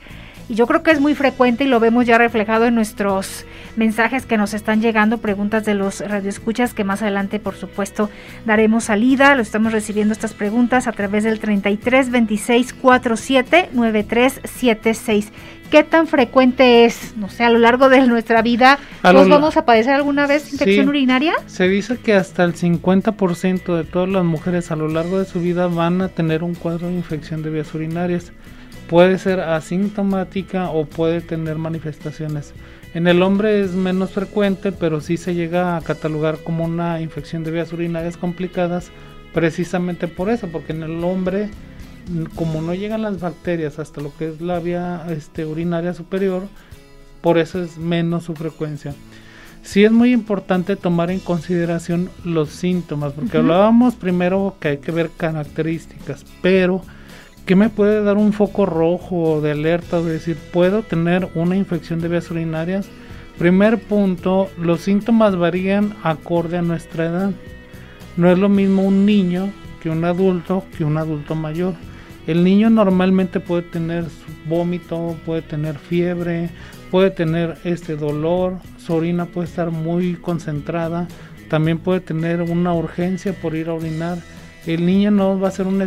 Y 0.50 0.54
yo 0.54 0.66
creo 0.66 0.82
que 0.82 0.90
es 0.90 1.00
muy 1.00 1.14
frecuente 1.14 1.64
y 1.64 1.66
lo 1.66 1.80
vemos 1.80 2.04
ya 2.04 2.18
reflejado 2.18 2.66
en 2.66 2.74
nuestros 2.74 3.46
mensajes 3.76 4.26
que 4.26 4.36
nos 4.36 4.54
están 4.54 4.80
llegando, 4.80 5.18
preguntas 5.18 5.64
de 5.64 5.74
los 5.74 6.00
radioescuchas 6.00 6.74
que 6.74 6.84
más 6.84 7.02
adelante, 7.02 7.40
por 7.40 7.54
supuesto, 7.54 8.10
daremos 8.44 8.84
salida. 8.84 9.34
Lo 9.34 9.42
estamos 9.42 9.72
recibiendo 9.72 10.12
estas 10.12 10.34
preguntas 10.34 10.86
a 10.86 10.92
través 10.92 11.24
del 11.24 11.40
33 11.40 12.10
26 12.10 12.74
47 12.74 13.70
93 13.72 14.40
76. 14.44 15.32
¿Qué 15.70 15.82
tan 15.82 16.06
frecuente 16.06 16.84
es, 16.84 17.16
no 17.16 17.28
sé, 17.28 17.42
a 17.42 17.50
lo 17.50 17.58
largo 17.58 17.88
de 17.88 18.06
nuestra 18.06 18.42
vida, 18.42 18.78
nos 19.02 19.28
vamos 19.28 19.56
a 19.56 19.64
padecer 19.64 19.94
alguna 19.94 20.26
vez 20.26 20.52
infección 20.52 20.88
urinaria? 20.88 21.34
Se 21.46 21.66
dice 21.66 21.98
que 21.98 22.14
hasta 22.14 22.44
el 22.44 22.54
50% 22.54 23.76
de 23.76 23.84
todas 23.84 24.08
las 24.08 24.24
mujeres 24.24 24.70
a 24.70 24.76
lo 24.76 24.88
largo 24.88 25.18
de 25.18 25.24
su 25.24 25.40
vida 25.40 25.66
van 25.66 26.00
a 26.00 26.08
tener 26.08 26.44
un 26.44 26.54
cuadro 26.54 26.88
de 26.88 26.94
infección 26.94 27.42
de 27.42 27.50
vías 27.50 27.74
urinarias. 27.74 28.32
Puede 28.88 29.18
ser 29.18 29.40
asintomática 29.40 30.68
o 30.68 30.84
puede 30.84 31.20
tener 31.20 31.56
manifestaciones. 31.56 32.52
En 32.94 33.08
el 33.08 33.22
hombre 33.22 33.60
es 33.60 33.72
menos 33.72 34.12
frecuente, 34.12 34.70
pero 34.70 35.00
sí 35.00 35.16
se 35.16 35.34
llega 35.34 35.76
a 35.76 35.80
catalogar 35.80 36.38
como 36.44 36.64
una 36.64 37.00
infección 37.00 37.42
de 37.42 37.50
vías 37.50 37.72
urinarias 37.72 38.16
complicadas 38.16 38.90
precisamente 39.32 40.06
por 40.06 40.30
eso, 40.30 40.46
porque 40.48 40.72
en 40.72 40.84
el 40.84 41.02
hombre 41.02 41.50
como 42.34 42.60
no 42.62 42.74
llegan 42.74 43.02
las 43.02 43.20
bacterias 43.20 43.78
hasta 43.78 44.00
lo 44.00 44.14
que 44.16 44.28
es 44.28 44.40
la 44.40 44.58
vía 44.60 45.06
este, 45.10 45.44
urinaria 45.44 45.94
superior, 45.94 46.42
por 47.20 47.38
eso 47.38 47.62
es 47.62 47.78
menos 47.78 48.24
su 48.24 48.34
frecuencia. 48.34 48.94
sí 49.62 49.84
es 49.84 49.92
muy 49.92 50.12
importante 50.12 50.76
tomar 50.76 51.10
en 51.10 51.20
consideración 51.20 52.10
los 52.24 52.50
síntomas, 52.50 53.12
porque 53.14 53.38
hablábamos 53.38 53.94
primero 53.94 54.56
que 54.60 54.68
hay 54.68 54.78
que 54.78 54.92
ver 54.92 55.10
características, 55.16 56.24
pero 56.42 56.82
¿qué 57.46 57.56
me 57.56 57.68
puede 57.68 58.02
dar 58.02 58.16
un 58.16 58.32
foco 58.32 58.66
rojo 58.66 59.40
de 59.40 59.52
alerta 59.52 60.00
de 60.00 60.12
decir, 60.12 60.36
puedo 60.52 60.82
tener 60.82 61.28
una 61.34 61.56
infección 61.56 62.00
de 62.00 62.08
vías 62.08 62.30
urinarias? 62.30 62.88
Primer 63.38 63.80
punto, 63.80 64.50
los 64.58 64.80
síntomas 64.80 65.36
varían 65.36 65.94
acorde 66.02 66.58
a 66.58 66.62
nuestra 66.62 67.06
edad. 67.06 67.30
No 68.16 68.30
es 68.30 68.38
lo 68.38 68.48
mismo 68.48 68.82
un 68.82 69.04
niño 69.04 69.50
que 69.82 69.90
un 69.90 70.04
adulto 70.04 70.64
que 70.76 70.84
un 70.84 70.96
adulto 70.96 71.34
mayor. 71.34 71.74
El 72.26 72.42
niño 72.42 72.70
normalmente 72.70 73.40
puede 73.40 73.62
tener 73.62 74.04
vómito, 74.46 75.16
puede 75.26 75.42
tener 75.42 75.78
fiebre, 75.78 76.48
puede 76.90 77.10
tener 77.10 77.58
este 77.64 77.96
dolor, 77.96 78.54
su 78.78 78.94
orina 78.94 79.26
puede 79.26 79.48
estar 79.48 79.70
muy 79.70 80.14
concentrada, 80.14 81.06
también 81.50 81.78
puede 81.78 82.00
tener 82.00 82.40
una 82.40 82.72
urgencia 82.72 83.34
por 83.34 83.54
ir 83.54 83.68
a 83.68 83.74
orinar. 83.74 84.18
El 84.66 84.86
niño 84.86 85.10
no 85.10 85.38
va 85.38 85.48
a 85.48 85.50
ser 85.50 85.66
un 85.66 85.84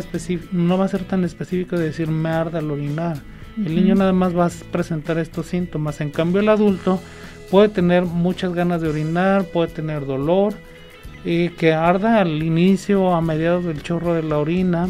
no 0.52 0.78
va 0.78 0.84
a 0.84 0.88
ser 0.88 1.04
tan 1.04 1.24
específico 1.24 1.76
de 1.76 1.86
decir 1.86 2.08
me 2.08 2.28
arda 2.28 2.60
al 2.60 2.70
orinar. 2.70 3.18
El 3.56 3.74
niño 3.74 3.96
nada 3.96 4.12
más 4.12 4.36
va 4.36 4.46
a 4.46 4.50
presentar 4.70 5.18
estos 5.18 5.46
síntomas. 5.46 6.00
En 6.00 6.10
cambio 6.10 6.40
el 6.40 6.48
adulto 6.48 7.00
puede 7.50 7.68
tener 7.68 8.04
muchas 8.04 8.54
ganas 8.54 8.80
de 8.80 8.88
orinar, 8.88 9.46
puede 9.46 9.72
tener 9.72 10.06
dolor, 10.06 10.54
y 11.24 11.50
que 11.50 11.72
arda 11.72 12.20
al 12.20 12.42
inicio 12.42 13.02
o 13.02 13.14
a 13.14 13.20
mediados 13.20 13.64
del 13.64 13.82
chorro 13.82 14.14
de 14.14 14.22
la 14.22 14.38
orina, 14.38 14.88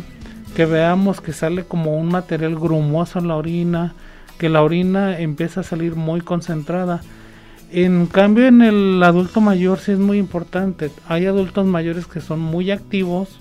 que 0.54 0.66
veamos 0.66 1.20
que 1.20 1.32
sale 1.32 1.64
como 1.64 1.96
un 1.96 2.08
material 2.08 2.56
grumoso 2.56 3.18
en 3.18 3.28
la 3.28 3.36
orina, 3.36 3.94
que 4.38 4.48
la 4.48 4.62
orina 4.62 5.18
empieza 5.18 5.60
a 5.60 5.64
salir 5.64 5.96
muy 5.96 6.20
concentrada. 6.20 7.00
En 7.70 8.06
cambio 8.06 8.46
en 8.46 8.62
el 8.62 9.02
adulto 9.02 9.40
mayor 9.40 9.78
sí 9.78 9.92
es 9.92 9.98
muy 9.98 10.18
importante. 10.18 10.90
Hay 11.06 11.26
adultos 11.26 11.66
mayores 11.66 12.06
que 12.06 12.20
son 12.20 12.40
muy 12.40 12.70
activos, 12.70 13.40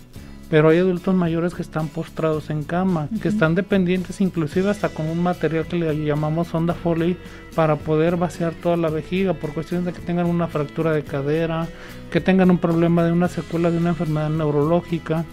pero 0.50 0.70
hay 0.70 0.77
adultos 0.77 1.13
mayores 1.13 1.54
que 1.54 1.62
están 1.62 1.89
postrados 1.89 2.50
en 2.50 2.63
cama, 2.63 3.10
que 3.22 3.27
están 3.27 3.56
dependientes 3.56 4.22
inclusive 4.22 4.70
hasta 4.70 4.89
con 4.89 5.08
un 5.08 5.22
material 5.22 5.66
que 5.66 5.77
le 5.77 6.06
llamamos 6.06 6.48
sonda 6.48 6.74
Foley 6.74 7.18
para 7.56 7.75
poder 7.75 8.16
vaciar 8.16 8.54
toda 8.54 8.77
la 8.77 8.89
vejiga 8.89 9.34
por 9.34 9.54
cuestiones 9.54 9.86
de 9.86 9.94
que 9.94 10.00
tengan 10.00 10.27
una 10.27 10.48
fractura 10.48 10.94
de 10.94 11.04
cadera, 11.04 11.68
que 12.12 12.22
tengan 12.22 12.50
un 12.50 12.60
problema 12.60 13.04
de 13.04 13.12
una 13.12 13.27
secuela 13.27 13.72
de 13.72 13.77
una 13.77 13.89
enfermedad 13.89 14.30
neurológica 14.30 15.25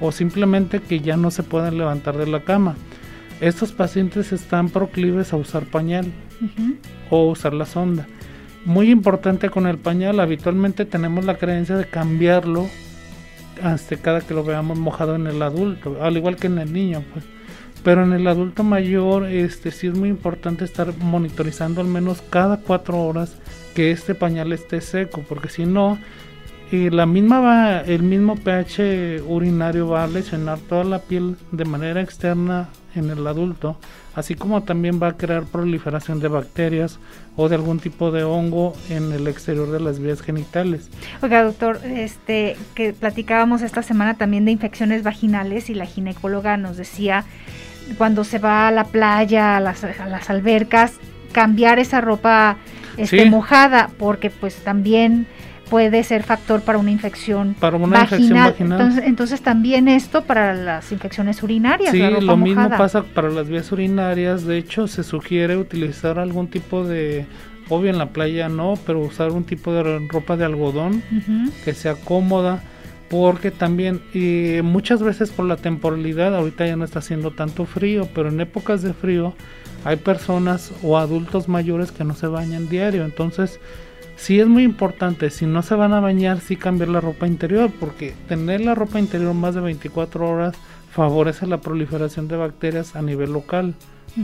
o 0.00 0.12
simplemente 0.12 0.80
que 0.80 1.00
ya 1.00 1.16
no 1.16 1.30
se 1.30 1.42
puedan 1.42 1.78
levantar 1.78 2.18
de 2.18 2.26
la 2.26 2.40
cama. 2.40 2.74
Estos 3.40 3.72
pacientes 3.72 4.32
están 4.32 4.68
proclives 4.68 5.32
a 5.32 5.36
usar 5.36 5.64
pañal 5.64 6.12
o 7.10 7.30
usar 7.30 7.54
la 7.54 7.66
sonda. 7.66 8.06
Muy 8.64 8.90
importante 8.90 9.50
con 9.50 9.66
el 9.66 9.78
pañal, 9.78 10.20
habitualmente 10.20 10.84
tenemos 10.84 11.24
la 11.24 11.38
creencia 11.38 11.76
de 11.76 11.86
cambiarlo 11.86 12.68
hasta 13.62 13.96
cada 13.96 14.20
que 14.20 14.34
lo 14.34 14.44
veamos 14.44 14.78
mojado 14.78 15.16
en 15.16 15.26
el 15.26 15.42
adulto, 15.42 15.98
al 16.00 16.16
igual 16.16 16.36
que 16.36 16.46
en 16.46 16.58
el 16.58 16.72
niño, 16.72 17.02
pues. 17.12 17.24
Pero 17.82 18.04
en 18.04 18.12
el 18.12 18.26
adulto 18.28 18.62
mayor, 18.62 19.26
este 19.26 19.72
sí 19.72 19.88
es 19.88 19.98
muy 19.98 20.08
importante 20.08 20.64
estar 20.64 20.96
monitorizando 20.98 21.80
al 21.80 21.88
menos 21.88 22.22
cada 22.22 22.58
cuatro 22.58 23.02
horas 23.02 23.36
que 23.74 23.90
este 23.90 24.14
pañal 24.14 24.52
esté 24.52 24.80
seco, 24.80 25.24
porque 25.28 25.48
si 25.48 25.66
no, 25.66 25.98
la 26.70 27.06
misma 27.06 27.40
va, 27.40 27.80
el 27.80 28.02
mismo 28.02 28.36
pH 28.36 29.22
urinario 29.26 29.88
va 29.88 30.04
a 30.04 30.06
lesionar 30.06 30.58
toda 30.60 30.84
la 30.84 31.00
piel 31.00 31.36
de 31.50 31.64
manera 31.64 32.00
externa 32.00 32.68
en 32.94 33.10
el 33.10 33.26
adulto, 33.26 33.76
así 34.14 34.34
como 34.34 34.62
también 34.62 35.00
va 35.02 35.08
a 35.08 35.16
crear 35.16 35.44
proliferación 35.44 36.20
de 36.20 36.28
bacterias 36.28 36.98
o 37.36 37.48
de 37.48 37.56
algún 37.56 37.80
tipo 37.80 38.10
de 38.10 38.24
hongo 38.24 38.74
en 38.90 39.12
el 39.12 39.26
exterior 39.26 39.70
de 39.70 39.80
las 39.80 39.98
vías 39.98 40.20
genitales. 40.20 40.90
Oiga, 41.22 41.42
doctor, 41.42 41.80
este 41.84 42.56
que 42.74 42.92
platicábamos 42.92 43.62
esta 43.62 43.82
semana 43.82 44.14
también 44.14 44.44
de 44.44 44.52
infecciones 44.52 45.02
vaginales 45.02 45.70
y 45.70 45.74
la 45.74 45.86
ginecóloga 45.86 46.56
nos 46.56 46.76
decía 46.76 47.24
cuando 47.98 48.24
se 48.24 48.38
va 48.38 48.68
a 48.68 48.70
la 48.70 48.84
playa, 48.84 49.56
a 49.56 49.60
las, 49.60 49.84
albercas, 50.30 50.94
cambiar 51.32 51.78
esa 51.78 52.00
ropa 52.00 52.56
este, 52.96 53.24
mojada, 53.26 53.90
porque 53.98 54.30
pues 54.30 54.56
también 54.56 55.26
puede 55.68 56.02
ser 56.04 56.22
factor 56.22 56.62
para 56.62 56.78
una 56.78 56.90
infección 56.90 57.54
para 57.58 57.76
una 57.76 58.00
vaginal. 58.00 58.20
Infección 58.20 58.78
vaginal. 58.78 59.02
Entonces, 59.06 59.40
también 59.42 59.88
esto 59.88 60.24
para 60.24 60.54
las 60.54 60.92
infecciones 60.92 61.42
urinarias. 61.42 61.90
Sí, 61.90 62.00
lo 62.00 62.36
mismo 62.36 62.68
pasa 62.70 63.02
para 63.02 63.30
las 63.30 63.48
vías 63.48 63.70
urinarias. 63.72 64.44
De 64.44 64.58
hecho, 64.58 64.86
se 64.86 65.02
sugiere 65.02 65.56
utilizar 65.56 66.18
algún 66.18 66.48
tipo 66.48 66.84
de, 66.84 67.26
obvio 67.68 67.90
en 67.90 67.98
la 67.98 68.10
playa 68.10 68.48
no, 68.48 68.74
pero 68.86 69.00
usar 69.00 69.30
un 69.30 69.44
tipo 69.44 69.72
de 69.72 70.06
ropa 70.08 70.36
de 70.36 70.44
algodón 70.44 71.02
que 71.64 71.74
sea 71.74 71.94
cómoda. 71.94 72.62
Porque 73.08 73.50
también, 73.50 74.00
y 74.14 74.62
muchas 74.62 75.02
veces 75.02 75.28
por 75.28 75.44
la 75.44 75.56
temporalidad, 75.56 76.34
ahorita 76.34 76.66
ya 76.66 76.76
no 76.76 76.84
está 76.86 77.00
haciendo 77.00 77.30
tanto 77.30 77.66
frío, 77.66 78.08
pero 78.14 78.30
en 78.30 78.40
épocas 78.40 78.80
de 78.80 78.94
frío 78.94 79.34
hay 79.84 79.96
personas 79.96 80.72
o 80.82 80.96
adultos 80.96 81.46
mayores 81.46 81.92
que 81.92 82.04
no 82.04 82.14
se 82.14 82.26
bañan 82.26 82.70
diario. 82.70 83.04
Entonces, 83.04 83.60
sí 84.22 84.38
es 84.38 84.46
muy 84.46 84.62
importante, 84.62 85.30
si 85.30 85.46
no 85.46 85.62
se 85.62 85.74
van 85.74 85.92
a 85.92 85.98
bañar, 85.98 86.40
sí 86.40 86.54
cambiar 86.54 86.90
la 86.90 87.00
ropa 87.00 87.26
interior, 87.26 87.72
porque 87.80 88.14
tener 88.28 88.60
la 88.60 88.76
ropa 88.76 89.00
interior 89.00 89.34
más 89.34 89.56
de 89.56 89.60
24 89.60 90.28
horas 90.28 90.54
favorece 90.92 91.48
la 91.48 91.60
proliferación 91.60 92.28
de 92.28 92.36
bacterias 92.36 92.94
a 92.94 93.02
nivel 93.02 93.32
local. 93.32 93.74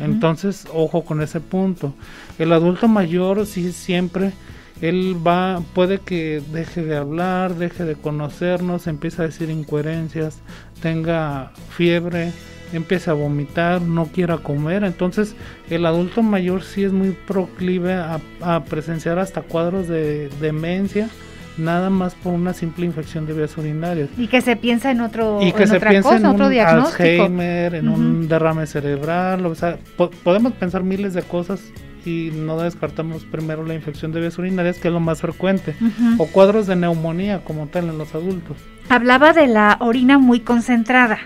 Entonces, 0.00 0.66
ojo 0.72 1.02
con 1.04 1.20
ese 1.20 1.40
punto. 1.40 1.94
El 2.38 2.52
adulto 2.52 2.86
mayor 2.86 3.44
sí 3.44 3.72
siempre 3.72 4.32
él 4.80 5.16
va 5.26 5.62
puede 5.74 5.98
que 5.98 6.40
deje 6.52 6.84
de 6.84 6.96
hablar, 6.96 7.56
deje 7.56 7.84
de 7.84 7.96
conocernos, 7.96 8.86
empieza 8.86 9.22
a 9.22 9.26
decir 9.26 9.50
incoherencias, 9.50 10.38
tenga 10.80 11.50
fiebre, 11.70 12.32
empieza 12.72 13.12
a 13.12 13.14
vomitar, 13.14 13.82
no 13.82 14.06
quiera 14.06 14.38
comer. 14.38 14.84
Entonces 14.84 15.34
el 15.70 15.86
adulto 15.86 16.22
mayor 16.22 16.62
sí 16.62 16.84
es 16.84 16.92
muy 16.92 17.10
proclive 17.10 17.94
a, 17.94 18.20
presenciar 18.68 19.18
hasta 19.18 19.42
cuadros 19.42 19.88
de 19.88 20.28
demencia 20.40 21.08
nada 21.56 21.90
más 21.90 22.14
por 22.14 22.32
una 22.32 22.52
simple 22.52 22.86
infección 22.86 23.26
de 23.26 23.34
vías 23.34 23.56
urinarias. 23.58 24.08
Y 24.16 24.28
que 24.28 24.40
se 24.40 24.56
piensa 24.56 24.90
en 24.90 25.00
otro 25.00 25.40
y 25.42 25.52
que 25.52 25.66
se 25.66 25.80
piensa 25.80 26.16
en 26.16 26.26
otro 26.26 26.46
un 26.46 26.58
Alzheimer, 26.58 27.74
en 27.74 27.88
un 27.88 28.28
derrame 28.28 28.66
cerebral, 28.66 29.44
o 29.44 29.54
sea, 29.54 29.76
podemos 30.22 30.52
pensar 30.52 30.84
miles 30.84 31.14
de 31.14 31.22
cosas 31.22 31.60
y 32.06 32.30
no 32.32 32.58
descartamos 32.60 33.24
primero 33.24 33.64
la 33.64 33.74
infección 33.74 34.12
de 34.12 34.20
vías 34.20 34.38
urinarias, 34.38 34.78
que 34.78 34.88
es 34.88 34.94
lo 34.94 35.00
más 35.00 35.20
frecuente, 35.20 35.74
o 36.16 36.26
cuadros 36.26 36.66
de 36.66 36.76
neumonía 36.76 37.44
como 37.44 37.66
tal 37.66 37.88
en 37.88 37.98
los 37.98 38.14
adultos. 38.14 38.56
Hablaba 38.88 39.32
de 39.32 39.48
la 39.48 39.76
orina 39.80 40.18
muy 40.18 40.40
concentrada 40.40 41.18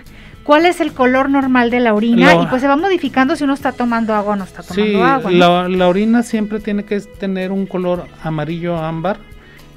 cuál 0.43 0.65
es 0.65 0.81
el 0.81 0.93
color 0.93 1.29
normal 1.29 1.69
de 1.69 1.79
la 1.79 1.93
orina 1.93 2.35
y 2.35 2.45
pues 2.47 2.61
se 2.61 2.67
va 2.67 2.75
modificando 2.75 3.35
si 3.35 3.43
uno 3.43 3.53
está 3.53 3.71
tomando 3.71 4.13
agua 4.13 4.33
o 4.33 4.35
no 4.35 4.43
está 4.43 4.63
tomando 4.63 5.03
agua. 5.03 5.31
La, 5.31 5.87
orina 5.87 6.23
siempre 6.23 6.59
tiene 6.59 6.83
que 6.83 6.99
tener 6.99 7.51
un 7.51 7.65
color 7.65 8.05
amarillo 8.21 8.77
ámbar, 8.77 9.17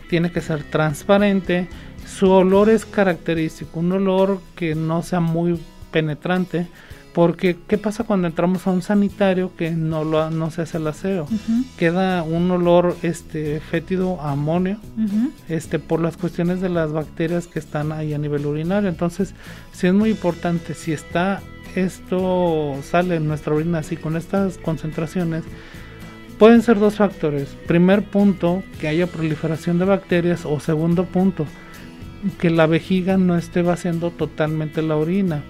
tiene 0.09 0.31
que 0.31 0.41
ser 0.41 0.63
transparente, 0.65 1.69
su 2.07 2.31
olor 2.31 2.69
es 2.69 2.85
característico, 2.85 3.81
un 3.81 3.93
olor 3.93 4.41
que 4.55 4.75
no 4.75 5.03
sea 5.03 5.21
muy 5.21 5.61
penetrante, 5.91 6.67
porque, 7.17 7.57
¿qué 7.67 7.79
pasa 7.79 8.05
cuando 8.05 8.27
entramos 8.27 8.67
a 8.67 8.71
un 8.73 8.83
sanitario 8.83 9.51
que 9.57 9.71
no, 9.71 10.05
lo, 10.05 10.29
no 10.29 10.51
se 10.51 10.61
hace 10.61 10.77
el 10.77 10.87
aseo? 10.87 11.27
Queda 11.79 12.23
un 12.23 12.51
olor 12.51 12.95
este, 13.01 13.59
fétido 13.61 14.21
a 14.21 14.33
amonio 14.33 14.77
este, 15.49 15.79
por 15.79 16.03
las 16.03 16.19
cuestiones 16.19 16.61
de 16.61 16.69
las 16.69 16.93
bacterias 16.93 17.47
que 17.47 17.59
están 17.59 17.91
ahí 17.91 18.13
a 18.13 18.19
nivel 18.19 18.45
urinario. 18.45 18.91
Entonces, 18.91 19.33
sí 19.73 19.87
es 19.87 19.95
muy 19.95 20.11
importante, 20.11 20.75
si 20.75 20.93
está 20.93 21.41
esto, 21.75 22.75
sale 22.83 23.17
en 23.17 23.27
nuestra 23.27 23.55
orina 23.55 23.79
así 23.79 23.97
con 23.97 24.19
estas 24.19 24.59
concentraciones, 24.59 25.43
pueden 26.39 26.61
ser 26.61 26.79
dos 26.79 26.97
factores. 26.97 27.49
Primer 27.67 28.03
punto, 28.03 28.63
que 28.79 28.89
haya 28.89 29.07
proliferación 29.07 29.79
de 29.79 29.87
bacterias 29.87 30.45
o 30.45 30.61
segundo 30.61 31.07
punto, 31.07 31.47
que 32.39 32.51
la 32.51 32.67
vejiga 32.67 33.17
no 33.17 33.39
esté 33.39 33.63
vaciando 33.63 34.11
totalmente 34.11 34.83
la 34.83 34.97
orina 34.97 35.43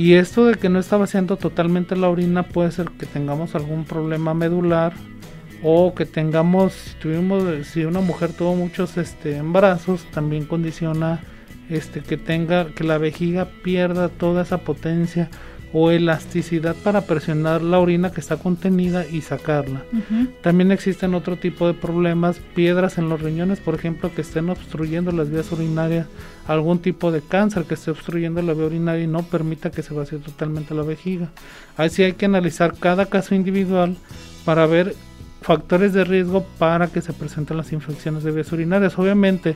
y 0.00 0.14
esto 0.14 0.46
de 0.46 0.54
que 0.54 0.70
no 0.70 0.78
está 0.78 0.96
vaciando 0.96 1.36
totalmente 1.36 1.94
la 1.94 2.08
orina 2.08 2.44
puede 2.44 2.72
ser 2.72 2.90
que 2.92 3.04
tengamos 3.04 3.54
algún 3.54 3.84
problema 3.84 4.32
medular 4.32 4.94
o 5.62 5.94
que 5.94 6.06
tengamos, 6.06 6.72
si 6.72 6.94
tuvimos, 6.94 7.66
si 7.66 7.84
una 7.84 8.00
mujer 8.00 8.32
tuvo 8.32 8.54
muchos 8.54 8.96
este, 8.96 9.36
embarazos, 9.36 10.06
también 10.10 10.46
condiciona 10.46 11.20
este, 11.68 12.00
que 12.00 12.16
tenga, 12.16 12.68
que 12.74 12.82
la 12.82 12.96
vejiga 12.96 13.50
pierda 13.62 14.08
toda 14.08 14.40
esa 14.40 14.64
potencia 14.64 15.28
o 15.72 15.90
elasticidad 15.90 16.74
para 16.82 17.02
presionar 17.02 17.62
la 17.62 17.78
orina 17.78 18.10
que 18.10 18.20
está 18.20 18.36
contenida 18.36 19.06
y 19.06 19.20
sacarla. 19.20 19.84
También 20.42 20.72
existen 20.72 21.14
otro 21.14 21.36
tipo 21.36 21.66
de 21.66 21.74
problemas, 21.74 22.40
piedras 22.54 22.98
en 22.98 23.08
los 23.08 23.20
riñones, 23.20 23.60
por 23.60 23.74
ejemplo, 23.74 24.12
que 24.14 24.22
estén 24.22 24.50
obstruyendo 24.50 25.12
las 25.12 25.30
vías 25.30 25.50
urinarias, 25.52 26.06
algún 26.46 26.80
tipo 26.80 27.12
de 27.12 27.20
cáncer 27.20 27.64
que 27.64 27.74
esté 27.74 27.90
obstruyendo 27.90 28.42
la 28.42 28.54
vía 28.54 28.66
urinaria 28.66 29.04
y 29.04 29.06
no 29.06 29.22
permita 29.22 29.70
que 29.70 29.82
se 29.82 29.94
vacíe 29.94 30.18
totalmente 30.18 30.74
la 30.74 30.82
vejiga. 30.82 31.30
Ahí 31.76 31.90
sí 31.90 32.02
hay 32.02 32.14
que 32.14 32.26
analizar 32.26 32.74
cada 32.78 33.06
caso 33.06 33.34
individual 33.34 33.96
para 34.44 34.66
ver 34.66 34.94
factores 35.42 35.92
de 35.92 36.04
riesgo 36.04 36.44
para 36.58 36.88
que 36.88 37.00
se 37.00 37.12
presenten 37.12 37.56
las 37.56 37.72
infecciones 37.72 38.24
de 38.24 38.32
vías 38.32 38.52
urinarias. 38.52 38.98
Obviamente, 38.98 39.54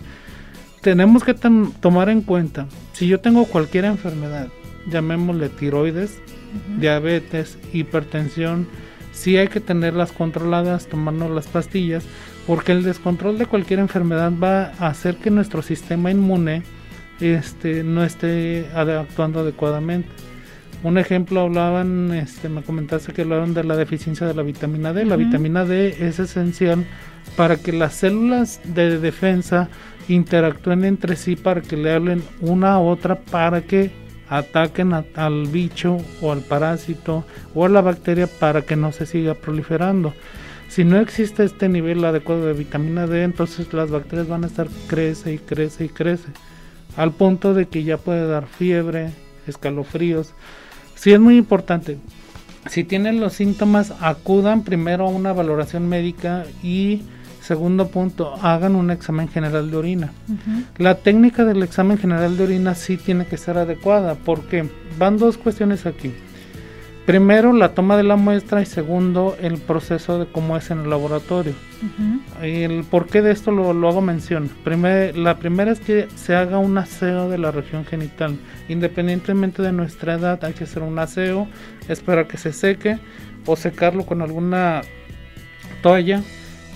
tenemos 0.81 1.25
que 1.25 1.35
tomar 1.35 2.09
en 2.09 2.23
cuenta, 2.23 2.67
si 2.93 3.09
yo 3.09 3.19
tengo 3.19 3.47
cualquier 3.47 3.87
enfermedad, 3.87 4.49
llamémosle 4.87 5.49
tiroides, 5.49 6.19
diabetes, 6.79 7.59
hipertensión, 7.73 8.67
sí 9.13 9.37
hay 9.37 9.49
que 9.49 9.61
tenerlas 9.61 10.13
controladas, 10.13 10.87
tomarnos 10.87 11.31
las 11.31 11.47
pastillas, 11.47 12.05
porque 12.47 12.73
el 12.73 12.83
descontrol 12.83 13.39
de 13.39 13.47
cualquier 13.47 13.79
enfermedad 13.79 14.33
va 14.33 14.73
a 14.79 14.89
hacer 14.89 15.17
que 15.17 15.31
nuestro 15.31 15.63
sistema 15.63 16.11
inmune 16.11 16.63
este, 17.21 17.83
no 17.85 18.05
esté 18.05 18.69
actuando 18.75 19.41
adecuadamente. 19.41 20.09
Un 20.83 20.99
ejemplo 20.99 21.41
hablaban, 21.41 22.13
este, 22.13 22.51
me 22.51 22.63
comentaste 22.63 23.15
que 23.15 23.23
hablaban 23.23 23.55
de 23.55 23.65
la 23.65 23.75
deficiencia 23.75 24.27
de 24.27 24.35
la 24.35 24.43
vitamina 24.43 24.93
D. 24.93 25.07
La 25.07 25.17
vitamina 25.17 25.65
D 25.65 25.97
es 25.99 26.19
esencial 26.19 26.85
para 27.37 27.57
que 27.57 27.73
las 27.73 27.95
células 27.95 28.61
de 28.65 28.99
defensa 28.99 29.71
interactúen 30.09 30.85
entre 30.85 31.17
sí 31.17 31.37
para 31.37 31.63
que 31.63 31.79
le 31.79 31.91
hablen 31.91 32.23
una 32.43 32.75
a 32.75 32.79
otra 32.81 33.17
para 33.17 33.63
que 33.63 33.91
ataquen 34.29 34.93
al 34.93 35.47
bicho 35.49 35.99
o 36.21 36.33
al 36.33 36.41
parásito 36.41 37.25
o 37.55 37.65
a 37.65 37.69
la 37.69 37.81
bacteria 37.81 38.27
para 38.27 38.63
que 38.63 38.77
no 38.77 38.93
se 38.93 39.07
siga 39.07 39.35
proliferando. 39.35 40.15
Si 40.69 40.85
no 40.85 40.99
existe 40.99 41.45
este 41.45 41.69
nivel 41.69 42.05
adecuado 42.05 42.47
de 42.47 42.53
vitamina 42.53 43.07
D, 43.07 43.23
entonces 43.23 43.73
las 43.73 43.91
bacterias 43.91 44.29
van 44.29 44.45
a 44.45 44.49
estar 44.49 44.69
crece 44.89 45.35
y 45.35 45.39
crece 45.39 45.85
y 45.85 45.89
crece, 45.89 46.29
al 46.97 47.13
punto 47.13 47.55
de 47.55 47.67
que 47.67 47.85
ya 47.85 47.97
puede 47.97 48.27
dar 48.27 48.47
fiebre, 48.47 49.11
escalofríos. 49.47 50.33
Sí 50.95 51.13
es 51.13 51.21
muy 51.21 51.37
importante. 51.37 51.99
Si 52.69 52.83
tienen 52.83 53.21
los 53.21 53.35
síntomas, 53.35 53.93
acudan 54.01 54.65
primero 54.65 55.07
a 55.07 55.11
una 55.11 55.33
valoración 55.33 55.89
médica 55.89 56.45
y 56.63 57.03
segundo 57.45 57.89
punto, 57.89 58.35
hagan 58.43 58.75
un 58.75 58.91
examen 58.91 59.29
general 59.29 59.71
de 59.71 59.77
orina. 59.77 60.13
La 60.79 60.97
técnica 60.97 61.45
del 61.45 61.63
examen 61.63 61.99
general 61.99 62.37
de 62.37 62.45
orina 62.45 62.75
sí 62.75 62.97
tiene 62.97 63.27
que 63.27 63.37
ser 63.37 63.59
adecuada 63.59 64.15
porque 64.15 64.69
van 64.99 65.19
dos 65.19 65.37
cuestiones 65.37 65.85
aquí. 65.85 66.13
Primero, 67.05 67.53
la 67.53 67.75
toma 67.75 67.99
de 67.99 68.03
la 68.03 68.17
muestra 68.17 68.63
y 68.63 68.67
segundo, 68.67 69.37
el 69.43 69.59
proceso 69.59 70.19
de 70.19 70.25
cómo 70.25 70.57
es 70.57 70.71
en 70.71 70.81
el 70.81 70.91
laboratorio. 70.91 71.53
El 72.41 72.83
por 72.85 73.09
qué 73.09 73.21
de 73.21 73.31
esto 73.31 73.51
lo, 73.51 73.89
hago 73.89 74.01
mención. 74.01 74.49
la 75.15 75.37
primera 75.37 75.71
es 75.71 75.81
que 75.81 76.09
se 76.15 76.35
haga 76.35 76.57
un 76.57 76.79
aseo 76.79 77.29
de 77.29 77.37
la 77.37 77.51
región 77.51 77.85
genital. 77.85 78.39
Independientemente 78.71 79.61
de 79.61 79.73
nuestra 79.73 80.15
edad, 80.15 80.43
hay 80.45 80.55
que 80.55 80.65
hacer 80.65 80.83
un 80.83 80.99
aseo, 80.99 81.47
esperar 81.89 82.27
que 82.27 82.39
se 82.39 82.55
seque 82.55 82.99
o 83.45 83.55
secarlo 83.55 84.07
con 84.07 84.23
alguna 84.23 84.81
toalla 85.83 86.23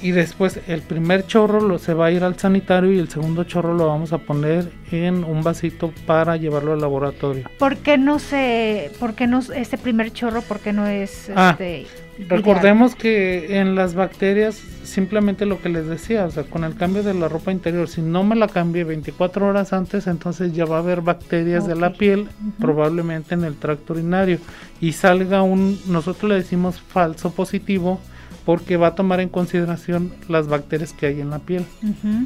y 0.02 0.12
después 0.12 0.61
el 0.67 0.83
primer 0.83 1.26
chorro 1.26 1.61
lo, 1.61 1.78
se 1.78 1.95
va 1.95 2.07
a 2.07 2.11
ir 2.11 2.25
al 2.25 2.38
sanitario 2.38 2.93
y 2.93 2.99
el 2.99 3.09
segundo 3.09 3.45
chorro 3.45 3.75
lo 3.75 3.87
vamos 3.87 4.12
a 4.12 4.19
poner 4.19 4.71
en 4.90 5.25
un 5.25 5.43
vasito 5.43 5.93
para 6.07 6.37
llevarlo 6.37 6.73
al 6.73 6.81
laboratorio. 6.81 7.45
¿Por 7.59 7.76
qué 7.78 7.99
no 7.99 8.19
se, 8.19 8.90
por 8.99 9.14
qué 9.14 9.26
no 9.26 9.40
este 9.40 9.78
primer 9.78 10.12
chorro, 10.12 10.43
por 10.43 10.61
qué 10.61 10.73
no 10.73 10.87
es 10.87 11.31
ah, 11.35 11.57
este, 11.59 11.87
Recordemos 12.28 12.97
que 12.97 13.61
en 13.61 13.75
las 13.76 13.95
bacterias 13.95 14.61
simplemente 14.83 15.47
lo 15.47 15.61
que 15.61 15.69
les 15.69 15.87
decía, 15.87 16.25
o 16.25 16.31
sea, 16.31 16.45
con 16.45 16.64
el 16.64 16.75
cambio 16.75 17.02
de 17.02 17.14
la 17.14 17.28
ropa 17.28 17.52
interior, 17.52 17.88
si 17.88 18.00
no 18.00 18.25
me 18.25 18.35
la 18.35 18.49
cambié 18.49 18.85
24 18.85 19.47
horas 19.47 19.73
antes, 19.73 20.07
entonces 20.07 20.52
ya 20.52 20.64
va 20.64 20.76
a 20.76 20.81
haber 20.81 21.02
bacterias 21.02 21.67
de 21.67 21.76
la 21.76 21.93
piel, 21.93 22.28
probablemente 22.59 23.35
en 23.35 23.45
el 23.45 23.57
tracto 23.57 23.93
urinario, 23.93 24.38
y 24.81 24.93
salga 24.93 25.43
un, 25.43 25.78
nosotros 25.87 26.28
le 26.28 26.37
decimos 26.37 26.81
falso 26.81 27.31
positivo, 27.31 28.00
porque 28.49 28.78
va 28.78 28.87
a 28.87 28.95
tomar 28.95 29.21
en 29.21 29.28
consideración 29.28 30.11
las 30.26 30.49
bacterias 30.49 30.95
que 30.95 31.05
hay 31.05 31.21
en 31.21 31.28
la 31.28 31.38
piel. 31.38 31.67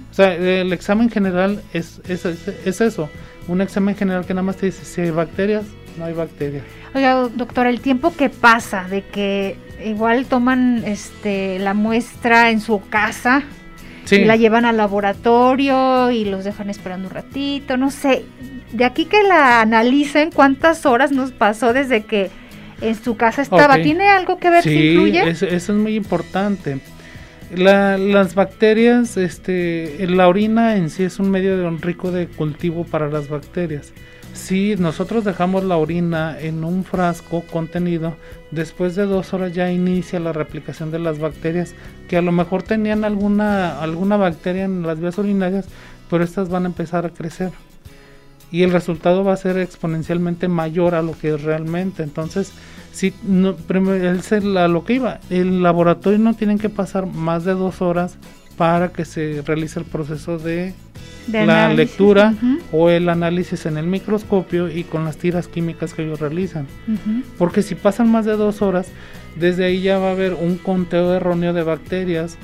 O 0.09 0.15
sea, 0.15 0.33
el 0.33 0.73
examen 0.73 1.11
general 1.11 1.61
es, 1.73 2.01
es, 2.07 2.25
es, 2.25 2.81
eso, 2.81 3.11
un 3.49 3.61
examen 3.61 3.97
general 3.97 4.25
que 4.25 4.33
nada 4.33 4.45
más 4.45 4.57
te 4.57 4.67
dice 4.67 4.85
si 4.85 5.01
hay 5.01 5.11
bacterias, 5.11 5.65
no 5.99 6.05
hay 6.05 6.13
bacterias. 6.13 6.63
Oiga, 6.95 7.29
doctor, 7.35 7.67
el 7.67 7.81
tiempo 7.81 8.15
que 8.15 8.29
pasa 8.29 8.87
de 8.89 9.03
que 9.03 9.57
igual 9.85 10.27
toman 10.27 10.85
este 10.87 11.59
la 11.59 11.75
muestra 11.75 12.51
en 12.51 12.61
su 12.61 12.81
casa 12.89 13.43
y 14.09 14.25
la 14.25 14.37
llevan 14.37 14.65
al 14.65 14.77
laboratorio 14.77 16.13
y 16.13 16.25
los 16.25 16.45
dejan 16.45 16.71
esperando 16.71 17.09
un 17.09 17.15
ratito, 17.15 17.77
no 17.77 17.91
sé, 17.91 18.25
de 18.71 18.85
aquí 18.85 19.07
que 19.07 19.25
la 19.25 19.61
analicen 19.61 20.31
cuántas 20.31 20.87
horas 20.87 21.11
nos 21.11 21.33
pasó 21.33 21.73
desde 21.73 22.05
que 22.05 22.31
en 22.83 22.95
su 22.95 23.17
casa 23.17 23.43
estaba. 23.43 23.77
¿Tiene 23.77 24.09
algo 24.09 24.39
que 24.39 24.51
ver 24.51 24.63
si 24.63 24.91
influye? 24.91 25.29
Eso, 25.29 25.47
eso 25.47 25.73
es 25.73 25.79
muy 25.79 25.97
importante. 25.97 26.81
las 27.55 28.35
bacterias, 28.35 29.17
este, 29.17 30.07
la 30.09 30.29
orina 30.29 30.77
en 30.77 30.91
sí 30.91 31.05
es 31.05 31.19
un 31.19 31.31
medio 31.31 31.71
rico 31.79 32.11
de 32.11 32.27
cultivo 32.27 32.85
para 32.85 33.09
las 33.09 33.29
bacterias. 33.29 33.93
Si 34.35 34.77
nosotros 34.77 35.25
dejamos 35.25 35.63
la 35.65 35.77
orina 35.77 36.41
en 36.41 36.65
un 36.65 36.85
frasco 36.85 37.45
contenido, 37.51 38.17
después 38.51 38.95
de 38.97 39.05
dos 39.05 39.35
horas 39.35 39.53
ya 39.53 39.71
inicia 39.71 40.21
la 40.21 40.33
replicación 40.33 40.91
de 40.91 40.99
las 40.99 41.19
bacterias 41.19 41.75
que 42.09 42.17
a 42.17 42.23
lo 42.23 42.33
mejor 42.33 42.63
tenían 42.63 43.05
alguna, 43.05 43.81
alguna 43.83 44.17
bacteria 44.17 44.65
en 44.65 44.87
las 44.87 45.01
vías 45.01 45.19
urinarias, 45.19 45.67
pero 46.09 46.25
estas 46.25 46.49
van 46.49 46.65
a 46.65 46.69
empezar 46.69 47.05
a 47.05 47.11
crecer 47.11 47.51
y 48.53 48.63
el 48.63 48.71
resultado 48.71 49.25
va 49.25 49.33
a 49.33 49.37
ser 49.37 49.59
exponencialmente 49.59 50.47
mayor 50.47 50.95
a 50.95 51.03
lo 51.03 51.19
que 51.19 51.35
es 51.35 51.43
realmente. 51.43 52.03
Entonces, 52.03 52.53
si 52.93 53.15
no, 53.23 53.57
es 53.95 54.33
a 54.33 54.69
lo 54.69 54.85
que 54.85 54.93
iba, 54.93 55.19
el 55.31 55.63
laboratorio 55.63 56.19
no 56.19 56.35
tienen 56.35 56.59
que 56.59 56.69
pasar 56.69 57.07
más 57.07 57.45
de 57.45 57.53
dos 57.53 57.81
horas 57.81 58.19
para 58.59 58.93
que 58.93 59.07
se 59.07 59.43
realice 59.47 59.81
el 59.81 59.87
proceso 59.87 60.39
de, 60.39 60.75
la 61.29 61.73
lectura 61.73 62.35
o 62.73 62.91
el 62.91 63.09
análisis 63.09 63.65
en 63.65 63.79
el 63.79 63.87
microscopio 63.87 64.69
y 64.69 64.85
con 64.85 65.05
las 65.05 65.17
tiras 65.17 65.49
químicas 65.49 65.95
que 65.95 66.05
ellos 66.05 66.21
realizan. 66.21 66.67
Porque 67.39 67.63
si 67.63 67.75
pasan 67.75 68.11
más 68.11 68.27
de 68.27 68.37
dos 68.37 68.61
horas, 68.61 68.89
desde 69.37 69.65
ahí 69.65 69.81
ya 69.81 69.99
va 69.99 70.09
a 70.09 70.13
haber 70.13 70.35
un 70.35 70.59
conteo 70.59 71.15
erróneo 71.15 71.55
de 71.55 71.63
bacterias, 71.63 72.37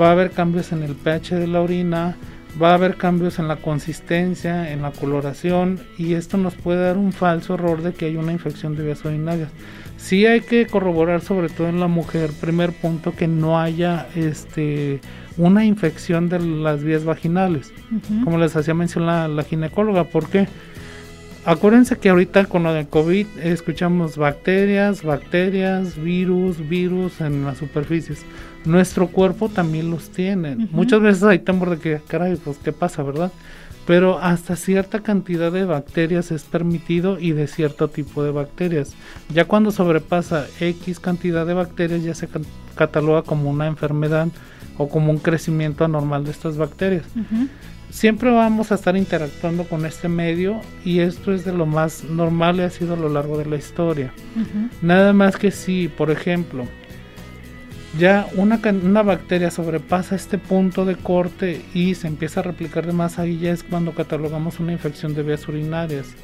va 0.00 0.08
a 0.08 0.12
haber 0.12 0.30
cambios 0.30 0.72
en 0.72 0.82
el 0.82 0.94
pH 0.94 1.36
de 1.36 1.46
la 1.46 1.60
orina, 1.60 2.16
va 2.60 2.70
a 2.70 2.74
haber 2.74 2.96
cambios 2.96 3.38
en 3.38 3.48
la 3.48 3.56
consistencia, 3.56 4.72
en 4.72 4.82
la 4.82 4.90
coloración 4.92 5.80
y 5.98 6.14
esto 6.14 6.36
nos 6.36 6.54
puede 6.54 6.84
dar 6.84 6.96
un 6.96 7.12
falso 7.12 7.54
error 7.54 7.82
de 7.82 7.92
que 7.92 8.06
hay 8.06 8.16
una 8.16 8.32
infección 8.32 8.76
de 8.76 8.84
vías 8.84 9.04
urinarias. 9.04 9.50
Sí 9.96 10.26
hay 10.26 10.40
que 10.40 10.66
corroborar 10.66 11.20
sobre 11.20 11.48
todo 11.48 11.68
en 11.68 11.78
la 11.78 11.86
mujer, 11.86 12.30
primer 12.40 12.72
punto, 12.72 13.14
que 13.14 13.28
no 13.28 13.60
haya 13.60 14.08
este 14.14 15.00
una 15.36 15.64
infección 15.64 16.28
de 16.28 16.40
las 16.40 16.82
vías 16.82 17.04
vaginales, 17.04 17.72
como 18.24 18.36
les 18.38 18.56
hacía 18.56 18.74
mención 18.74 19.06
la, 19.06 19.28
la 19.28 19.42
ginecóloga, 19.42 20.04
porque 20.04 20.48
acuérdense 21.44 21.98
que 21.98 22.10
ahorita 22.10 22.44
con 22.46 22.64
lo 22.64 22.74
del 22.74 22.88
COVID 22.88 23.26
escuchamos 23.42 24.16
bacterias, 24.16 25.02
bacterias, 25.02 25.96
virus, 26.02 26.68
virus 26.68 27.20
en 27.20 27.44
las 27.44 27.58
superficies 27.58 28.24
nuestro 28.64 29.08
cuerpo 29.08 29.48
también 29.48 29.90
los 29.90 30.10
tiene. 30.10 30.68
Muchas 30.70 31.00
veces 31.00 31.22
hay 31.22 31.38
temor 31.38 31.70
de 31.70 31.78
que, 31.78 32.00
caray, 32.06 32.36
pues 32.36 32.58
qué 32.58 32.72
pasa, 32.72 33.02
¿verdad? 33.02 33.32
Pero 33.86 34.18
hasta 34.20 34.56
cierta 34.56 35.00
cantidad 35.00 35.50
de 35.50 35.64
bacterias 35.64 36.30
es 36.30 36.44
permitido 36.44 37.18
y 37.18 37.32
de 37.32 37.46
cierto 37.46 37.88
tipo 37.88 38.22
de 38.22 38.30
bacterias. 38.30 38.94
Ya 39.34 39.46
cuando 39.46 39.72
sobrepasa 39.72 40.46
X 40.60 41.00
cantidad 41.00 41.46
de 41.46 41.54
bacterias 41.54 42.02
ya 42.04 42.14
se 42.14 42.28
cataloga 42.74 43.22
como 43.22 43.50
una 43.50 43.66
enfermedad 43.66 44.28
o 44.78 44.88
como 44.88 45.10
un 45.10 45.18
crecimiento 45.18 45.84
anormal 45.84 46.24
de 46.24 46.30
estas 46.30 46.56
bacterias. 46.56 47.04
Siempre 47.90 48.30
vamos 48.30 48.70
a 48.70 48.76
estar 48.76 48.96
interactuando 48.96 49.64
con 49.64 49.84
este 49.84 50.08
medio 50.08 50.60
y 50.84 51.00
esto 51.00 51.32
es 51.32 51.44
de 51.44 51.52
lo 51.52 51.66
más 51.66 52.04
normal 52.04 52.58
y 52.58 52.60
ha 52.60 52.70
sido 52.70 52.94
a 52.94 52.96
lo 52.96 53.08
largo 53.08 53.36
de 53.36 53.46
la 53.46 53.56
historia. 53.56 54.12
Nada 54.82 55.12
más 55.12 55.36
que 55.36 55.50
si, 55.50 55.88
por 55.88 56.10
ejemplo, 56.12 56.64
ya 57.98 58.28
una, 58.36 58.60
una, 58.82 59.02
bacteria 59.02 59.50
sobrepasa 59.50 60.14
este 60.14 60.38
punto 60.38 60.84
de 60.84 60.96
corte 60.96 61.62
y 61.74 61.94
se 61.94 62.06
empieza 62.06 62.40
a 62.40 62.44
replicar 62.44 62.86
de 62.86 62.92
más, 62.92 63.18
ahí 63.18 63.38
ya 63.38 63.52
es 63.52 63.64
cuando 63.64 63.92
catalogamos 63.92 64.60
una 64.60 64.72
infección 64.72 65.14
de 65.14 65.22
vías 65.22 65.48
urinarias. 65.48 66.14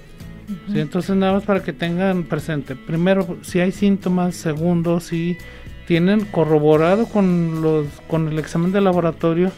Entonces 0.73 1.17
nada 1.17 1.33
más 1.33 1.43
para 1.43 1.65
que 1.65 1.73
tengan 1.73 2.23
presente, 2.23 2.77
primero 2.77 3.37
si 3.43 3.59
hay 3.59 3.73
síntomas, 3.73 4.37
segundo 4.37 5.01
si 5.01 5.37
tienen 5.89 6.25
corroborado 6.25 7.07
con, 7.07 7.63
los, 7.63 7.87
con 8.07 8.29
el 8.29 8.39
examen 8.39 8.71
de 8.71 8.81
laboratorio, 8.81 9.51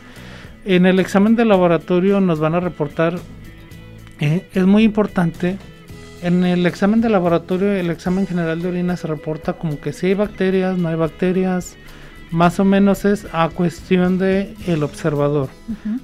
en 0.64 0.86
el 0.86 0.98
examen 0.98 1.36
de 1.36 1.44
laboratorio 1.44 2.20
nos 2.20 2.40
van 2.40 2.54
a 2.54 2.60
reportar, 2.60 3.18
eh, 4.20 4.46
es 4.54 4.64
muy 4.64 4.82
importante, 4.82 5.58
en 6.22 6.44
el 6.44 6.64
examen 6.66 7.00
de 7.02 7.10
laboratorio, 7.10 7.72
el 7.72 7.90
examen 7.90 8.26
general 8.26 8.62
de 8.62 8.68
orina 8.68 8.96
se 8.96 9.06
reporta 9.06 9.52
como 9.52 9.78
que 9.80 9.92
si 9.92 10.06
hay 10.06 10.14
bacterias, 10.14 10.78
no 10.78 10.88
hay 10.88 10.96
bacterias, 10.96 11.76
más 12.30 12.60
o 12.60 12.64
menos 12.64 13.04
es 13.04 13.26
a 13.32 13.48
cuestión 13.48 14.18
de 14.18 14.54
el 14.66 14.82
observador. 14.82 15.48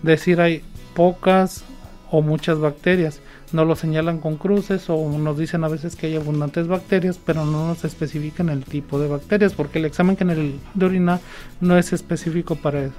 Decir 0.03 0.41
hay 0.41 0.63
pocas 0.95 1.65
o 2.11 2.23
muchas 2.23 2.59
bacterias. 2.59 3.21
no 3.53 3.65
lo 3.65 3.77
señalan 3.77 4.19
con 4.19 4.37
cruces 4.37 4.91
o 4.91 5.17
nos 5.19 5.39
dicen 5.39 5.63
a 5.63 5.69
veces 5.69 5.95
que 5.95 6.09
hay 6.09 6.17
abundantes 6.17 6.67
bacterias, 6.67 7.19
pero 7.25 7.47
no 7.47 7.69
nos 7.69 7.85
especifican 7.85 8.49
el 8.49 8.65
tipo 8.65 8.99
de 8.99 9.09
bacterias, 9.09 9.53
porque 9.55 9.79
el 9.79 9.85
examen 9.85 10.17
general 10.17 10.53
de 10.75 10.87
orina 10.87 11.21
no 11.61 11.79
es 11.79 11.93
específico 11.93 12.57
para 12.57 12.83
eso. 12.83 12.95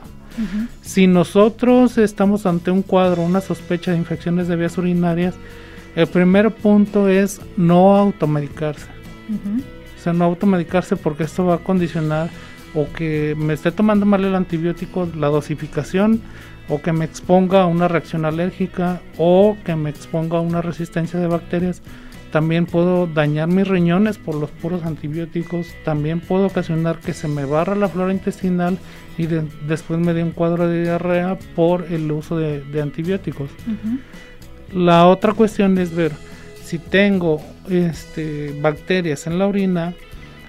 Si 0.81 1.07
nosotros 1.07 1.97
estamos 1.97 2.45
ante 2.45 2.71
un 2.71 2.81
cuadro, 2.81 3.21
una 3.21 3.41
sospecha 3.41 3.91
de 3.91 3.97
infecciones 3.97 4.47
de 4.47 4.55
vías 4.55 4.77
urinarias, 4.77 5.35
el 5.95 6.07
primer 6.07 6.51
punto 6.51 7.09
es 7.09 7.41
no 7.57 7.95
automedicarse. 7.95 8.87
O 9.97 10.01
sea, 10.01 10.13
no 10.13 10.25
automedicarse 10.25 10.95
porque 10.95 11.23
esto 11.23 11.45
va 11.45 11.55
a 11.55 11.59
condicionar 11.59 12.29
o 12.75 12.91
que 12.91 13.35
me 13.37 13.53
esté 13.53 13.71
tomando 13.71 14.05
mal 14.05 14.23
el 14.25 14.35
antibiótico, 14.35 15.07
la 15.15 15.27
dosificación, 15.27 16.21
o 16.67 16.81
que 16.81 16.91
me 16.91 17.05
exponga 17.05 17.61
a 17.61 17.65
una 17.67 17.87
reacción 17.87 18.25
alérgica, 18.25 19.01
o 19.17 19.57
que 19.63 19.75
me 19.75 19.89
exponga 19.89 20.37
a 20.37 20.41
una 20.41 20.61
resistencia 20.61 21.19
de 21.19 21.27
bacterias. 21.27 21.81
También 22.31 22.65
puedo 22.65 23.07
dañar 23.07 23.47
mis 23.47 23.65
riñones 23.65 24.17
por 24.17 24.35
los 24.35 24.51
puros 24.51 24.83
antibióticos. 24.83 25.67
También 25.85 26.19
puedo 26.19 26.47
ocasionar 26.47 26.99
que 26.99 27.13
se 27.13 27.29
me 27.29 27.45
barra 27.45 27.75
la 27.75 27.87
flora 27.87 28.11
intestinal 28.11 28.77
y 29.17 29.27
después 29.67 29.99
me 30.01 30.13
dé 30.13 30.21
un 30.21 30.31
cuadro 30.31 30.67
de 30.67 30.83
diarrea 30.83 31.39
por 31.55 31.85
el 31.89 32.11
uso 32.11 32.35
de, 32.35 32.81
antibióticos. 32.81 33.49
La 34.73 35.07
otra 35.07 35.31
cuestión 35.31 35.77
es 35.77 35.95
ver 35.95 36.11
si 36.61 36.77
tengo 36.77 37.39
este, 37.69 38.53
bacterias 38.59 39.27
en 39.27 39.39
la 39.39 39.47
orina. 39.47 39.93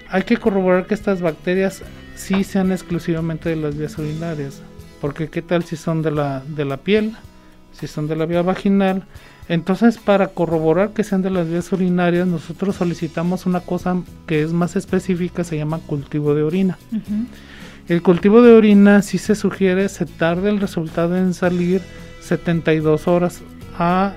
Hay 0.09 0.23
que 0.23 0.35
corroborar 0.35 0.87
que 0.87 0.93
estas 0.93 1.21
bacterias 1.21 1.83
sí 2.17 2.43
sean 2.43 2.71
exclusivamente 2.71 3.49
de 3.49 3.55
las 3.55 3.77
vías 3.77 3.97
urinarias. 3.97 4.61
Porque 4.99 5.29
qué 5.29 5.41
tal 5.41 5.63
si 5.63 5.75
son 5.75 6.01
de 6.01 6.11
la, 6.11 6.43
de 6.47 6.65
la 6.65 6.77
piel, 6.77 7.15
si 7.71 7.87
son 7.87 8.07
de 8.07 8.15
la 8.15 8.25
vía 8.25 8.41
vaginal. 8.41 9.03
Entonces 9.47 9.97
para 9.97 10.27
corroborar 10.27 10.89
que 10.89 11.03
sean 11.03 11.21
de 11.21 11.29
las 11.29 11.47
vías 11.47 11.71
urinarias 11.71 12.27
nosotros 12.27 12.75
solicitamos 12.75 13.45
una 13.45 13.61
cosa 13.61 14.01
que 14.25 14.41
es 14.41 14.51
más 14.51 14.75
específica, 14.75 15.43
se 15.43 15.57
llama 15.57 15.79
cultivo 15.79 16.33
de 16.35 16.43
orina. 16.43 16.77
El 17.87 18.01
cultivo 18.01 18.41
de 18.41 18.53
orina 18.53 19.01
si 19.01 19.17
se 19.17 19.35
sugiere 19.35 19.87
se 19.87 20.05
tarda 20.05 20.49
el 20.49 20.59
resultado 20.59 21.15
en 21.15 21.33
salir 21.33 21.81
72 22.21 23.07
horas 23.07 23.41
a 23.79 24.13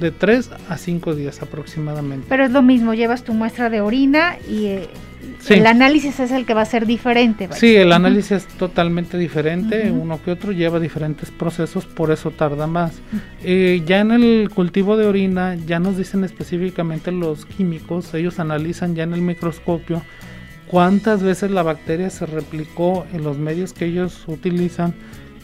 de 0.00 0.10
3 0.10 0.50
a 0.68 0.76
5 0.76 1.14
días 1.14 1.42
aproximadamente. 1.42 2.26
Pero 2.28 2.44
es 2.44 2.50
lo 2.50 2.62
mismo, 2.62 2.94
llevas 2.94 3.22
tu 3.22 3.34
muestra 3.34 3.70
de 3.70 3.80
orina 3.80 4.36
y 4.48 4.66
eh, 4.66 4.88
el 5.48 5.66
análisis 5.66 6.18
es 6.20 6.30
el 6.30 6.46
que 6.46 6.54
va 6.54 6.62
a 6.62 6.66
ser 6.66 6.86
diferente. 6.86 7.48
Sí, 7.52 7.76
el 7.76 7.92
análisis 7.92 8.32
es 8.32 8.46
totalmente 8.46 9.18
diferente, 9.18 9.90
uno 9.90 10.20
que 10.22 10.30
otro 10.30 10.52
lleva 10.52 10.80
diferentes 10.80 11.30
procesos, 11.30 11.86
por 11.86 12.10
eso 12.10 12.30
tarda 12.30 12.66
más. 12.66 13.00
Eh, 13.42 13.82
ya 13.86 14.00
en 14.00 14.12
el 14.12 14.50
cultivo 14.54 14.96
de 14.96 15.06
orina 15.06 15.54
ya 15.54 15.78
nos 15.78 15.96
dicen 15.96 16.24
específicamente 16.24 17.12
los 17.12 17.46
químicos, 17.46 18.12
ellos 18.14 18.38
analizan 18.38 18.94
ya 18.94 19.04
en 19.04 19.14
el 19.14 19.22
microscopio 19.22 20.02
cuántas 20.70 21.22
veces 21.22 21.50
la 21.50 21.64
bacteria 21.64 22.10
se 22.10 22.26
replicó 22.26 23.04
en 23.12 23.24
los 23.24 23.38
medios 23.38 23.72
que 23.72 23.86
ellos 23.86 24.24
utilizan, 24.28 24.94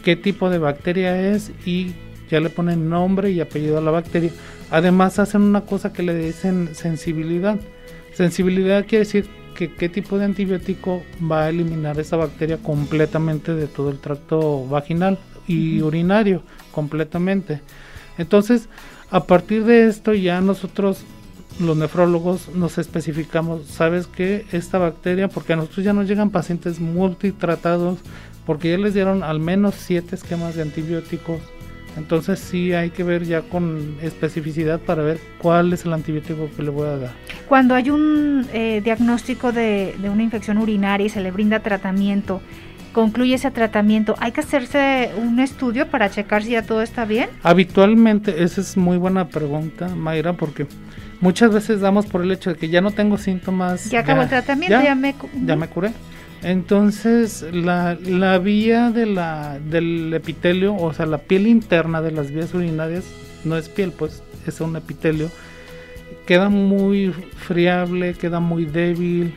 qué 0.03 0.15
tipo 0.15 0.49
de 0.49 0.57
bacteria 0.57 1.33
es 1.33 1.51
y 1.65 1.93
ya 2.29 2.39
le 2.39 2.49
ponen 2.49 2.89
nombre 2.89 3.31
y 3.31 3.39
apellido 3.39 3.77
a 3.77 3.81
la 3.81 3.91
bacteria. 3.91 4.31
Además 4.69 5.19
hacen 5.19 5.41
una 5.41 5.61
cosa 5.61 5.93
que 5.93 6.03
le 6.03 6.15
dicen 6.15 6.69
sensibilidad. 6.73 7.59
Sensibilidad 8.13 8.85
quiere 8.85 9.05
decir 9.05 9.29
qué 9.55 9.89
tipo 9.89 10.19
de 10.19 10.25
antibiótico 10.25 11.03
va 11.31 11.45
a 11.45 11.49
eliminar 11.49 11.99
esa 11.99 12.15
bacteria 12.15 12.57
completamente 12.57 13.55
de 13.55 13.65
todo 13.67 13.89
el 13.89 13.99
tracto 13.99 14.67
vaginal 14.67 15.17
y 15.47 15.81
urinario, 15.81 16.43
completamente. 16.71 17.61
Entonces, 18.17 18.69
a 19.09 19.23
partir 19.23 19.63
de 19.63 19.87
esto 19.87 20.13
ya 20.13 20.41
nosotros 20.41 21.03
los 21.59 21.75
nefrólogos 21.75 22.49
nos 22.49 22.77
especificamos, 22.77 23.65
sabes 23.65 24.05
que 24.05 24.45
esta 24.51 24.77
bacteria, 24.77 25.27
porque 25.27 25.53
a 25.53 25.55
nosotros 25.55 25.83
ya 25.83 25.93
nos 25.93 26.07
llegan 26.07 26.29
pacientes 26.29 26.79
multitratados, 26.79 27.97
porque 28.45 28.69
ya 28.71 28.77
les 28.77 28.93
dieron 28.93 29.23
al 29.23 29.39
menos 29.39 29.73
siete 29.75 30.15
esquemas 30.15 30.55
de 30.55 30.61
antibióticos 30.61 31.39
entonces 31.97 32.39
sí 32.39 32.73
hay 32.73 32.91
que 32.91 33.03
ver 33.03 33.23
ya 33.25 33.41
con 33.41 33.97
especificidad 34.01 34.79
para 34.79 35.03
ver 35.03 35.19
cuál 35.39 35.73
es 35.73 35.85
el 35.85 35.93
antibiótico 35.93 36.49
que 36.55 36.63
le 36.63 36.69
voy 36.69 36.87
a 36.87 36.97
dar. 36.97 37.11
Cuando 37.47 37.75
hay 37.75 37.89
un 37.89 38.45
eh, 38.53 38.81
diagnóstico 38.83 39.51
de, 39.51 39.95
una 40.11 40.23
infección 40.23 40.57
urinaria 40.57 41.07
y 41.07 41.09
se 41.09 41.21
le 41.21 41.31
brinda 41.31 41.59
tratamiento, 41.59 42.41
concluye 42.93 43.35
ese 43.35 43.51
tratamiento, 43.51 44.15
¿hay 44.19 44.31
que 44.31 44.41
hacerse 44.41 45.11
un 45.17 45.39
estudio 45.39 45.87
para 45.87 46.09
checar 46.09 46.43
si 46.43 46.51
ya 46.51 46.61
todo 46.61 46.81
está 46.81 47.05
bien? 47.05 47.29
Habitualmente, 47.43 48.43
esa 48.43 48.61
es 48.61 48.77
muy 48.77 48.97
buena 48.97 49.27
pregunta, 49.27 49.87
Mayra, 49.89 50.33
porque 50.33 50.67
muchas 51.19 51.51
veces 51.51 51.81
damos 51.81 52.05
por 52.05 52.21
el 52.21 52.31
hecho 52.31 52.51
de 52.51 52.57
que 52.57 52.69
ya 52.69 52.81
no 52.81 52.91
tengo 52.91 53.17
síntomas. 53.17 53.89
Ya 53.89 54.01
acabó 54.01 54.21
el 54.21 54.29
tratamiento, 54.29 54.81
ya, 54.83 54.95
me, 54.95 55.15
ya 55.45 55.55
me 55.55 55.67
curé. 55.67 55.91
Entonces, 56.43 57.45
la, 57.51 57.97
la 58.03 58.37
vía 58.37 58.91
de 58.91 59.05
la, 59.05 59.59
del 59.59 60.13
epitelio, 60.13 60.75
o 60.75 60.93
sea, 60.93 61.05
la 61.05 61.17
piel 61.17 61.47
interna 61.47 62.01
de 62.01 62.11
las 62.11 62.31
vías 62.31 62.53
urinarias, 62.53 63.05
no 63.43 63.57
es 63.57 63.69
piel, 63.69 63.91
pues 63.91 64.21
es 64.45 64.61
un 64.61 64.75
epitelio, 64.75 65.29
queda 66.25 66.49
muy 66.49 67.11
friable, 67.11 68.13
queda 68.13 68.39
muy 68.39 68.65
débil 68.65 69.33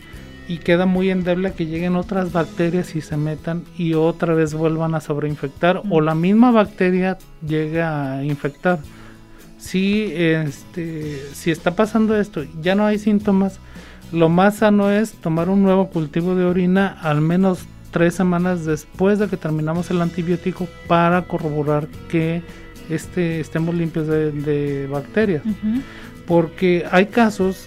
y 0.48 0.58
queda 0.58 0.84
muy 0.84 1.10
endeble 1.10 1.48
a 1.48 1.54
que 1.54 1.66
lleguen 1.66 1.94
otras 1.96 2.32
bacterias 2.32 2.96
y 2.96 3.00
se 3.00 3.16
metan 3.16 3.62
y 3.78 3.94
otra 3.94 4.34
vez 4.34 4.52
vuelvan 4.52 4.94
a 4.94 5.00
sobreinfectar 5.00 5.82
o 5.88 6.00
la 6.00 6.14
misma 6.14 6.50
bacteria 6.50 7.18
llega 7.46 8.14
a 8.14 8.24
infectar. 8.24 8.80
Si, 9.58 10.10
este, 10.12 11.20
si 11.34 11.50
está 11.50 11.76
pasando 11.76 12.18
esto, 12.18 12.44
ya 12.60 12.74
no 12.74 12.84
hay 12.86 12.98
síntomas, 12.98 13.60
lo 14.12 14.28
más 14.28 14.56
sano 14.56 14.90
es 14.90 15.12
tomar 15.12 15.48
un 15.48 15.62
nuevo 15.62 15.90
cultivo 15.90 16.34
de 16.34 16.44
orina 16.44 16.98
al 17.02 17.20
menos 17.20 17.66
tres 17.90 18.14
semanas 18.14 18.64
después 18.64 19.18
de 19.18 19.28
que 19.28 19.36
terminamos 19.36 19.90
el 19.90 20.00
antibiótico 20.00 20.68
para 20.86 21.22
corroborar 21.22 21.88
que 22.08 22.42
este, 22.88 23.40
estemos 23.40 23.74
limpios 23.74 24.06
de, 24.06 24.88
bacterias. 24.90 25.42
Porque 26.26 26.84
hay 26.90 27.06
casos 27.06 27.66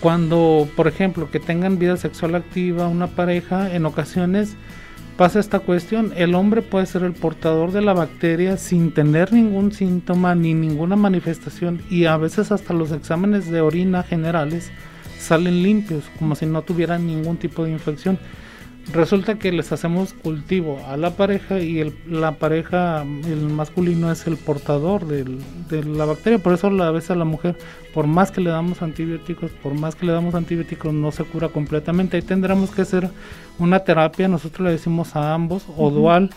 cuando, 0.00 0.68
por 0.76 0.88
ejemplo, 0.88 1.30
que 1.30 1.40
tengan 1.40 1.78
vida 1.78 1.96
sexual 1.96 2.34
activa 2.34 2.88
una 2.88 3.08
pareja, 3.08 3.74
en 3.74 3.84
ocasiones 3.84 4.56
pasa 5.18 5.38
esta 5.38 5.58
cuestión, 5.58 6.14
el 6.16 6.34
hombre 6.34 6.62
puede 6.62 6.86
ser 6.86 7.02
el 7.02 7.12
portador 7.12 7.72
de 7.72 7.82
la 7.82 7.92
bacteria 7.92 8.56
sin 8.56 8.92
tener 8.92 9.34
ningún 9.34 9.70
síntoma 9.72 10.34
ni 10.34 10.54
ninguna 10.54 10.96
manifestación 10.96 11.82
y 11.90 12.06
a 12.06 12.16
veces 12.16 12.50
hasta 12.52 12.72
los 12.72 12.90
exámenes 12.90 13.50
de 13.50 13.60
orina 13.60 14.02
generales 14.02 14.70
salen 15.20 15.62
limpios, 15.62 16.04
como 16.18 16.34
si 16.34 16.46
no 16.46 16.62
tuvieran 16.62 17.06
ningún 17.06 17.36
tipo 17.36 17.64
de 17.64 17.70
infección. 17.70 18.18
Resulta 18.92 19.38
que 19.38 19.52
les 19.52 19.70
hacemos 19.70 20.14
cultivo 20.14 20.80
a 20.88 20.96
la 20.96 21.10
pareja 21.10 21.60
y 21.60 21.78
el, 21.78 21.94
la 22.08 22.32
pareja, 22.32 23.02
el 23.02 23.42
masculino 23.48 24.10
es 24.10 24.26
el 24.26 24.36
portador 24.36 25.06
de 25.06 25.84
la 25.84 26.06
bacteria, 26.06 26.38
por 26.40 26.54
eso 26.54 26.66
a 26.66 26.90
veces 26.90 27.12
a 27.12 27.14
la 27.14 27.24
mujer, 27.24 27.56
por 27.94 28.08
más 28.08 28.32
que 28.32 28.40
le 28.40 28.50
damos 28.50 28.82
antibióticos, 28.82 29.52
por 29.62 29.74
más 29.74 29.94
que 29.94 30.06
le 30.06 30.12
damos 30.12 30.34
antibióticos, 30.34 30.92
no 30.92 31.12
se 31.12 31.22
cura 31.24 31.50
completamente. 31.50 32.16
Ahí 32.16 32.22
tendremos 32.22 32.70
que 32.70 32.82
hacer 32.82 33.10
una 33.60 33.80
terapia, 33.80 34.26
nosotros 34.26 34.66
le 34.66 34.72
decimos 34.72 35.14
a 35.14 35.34
ambos, 35.34 35.66
o 35.76 35.90
dual, 35.90 36.30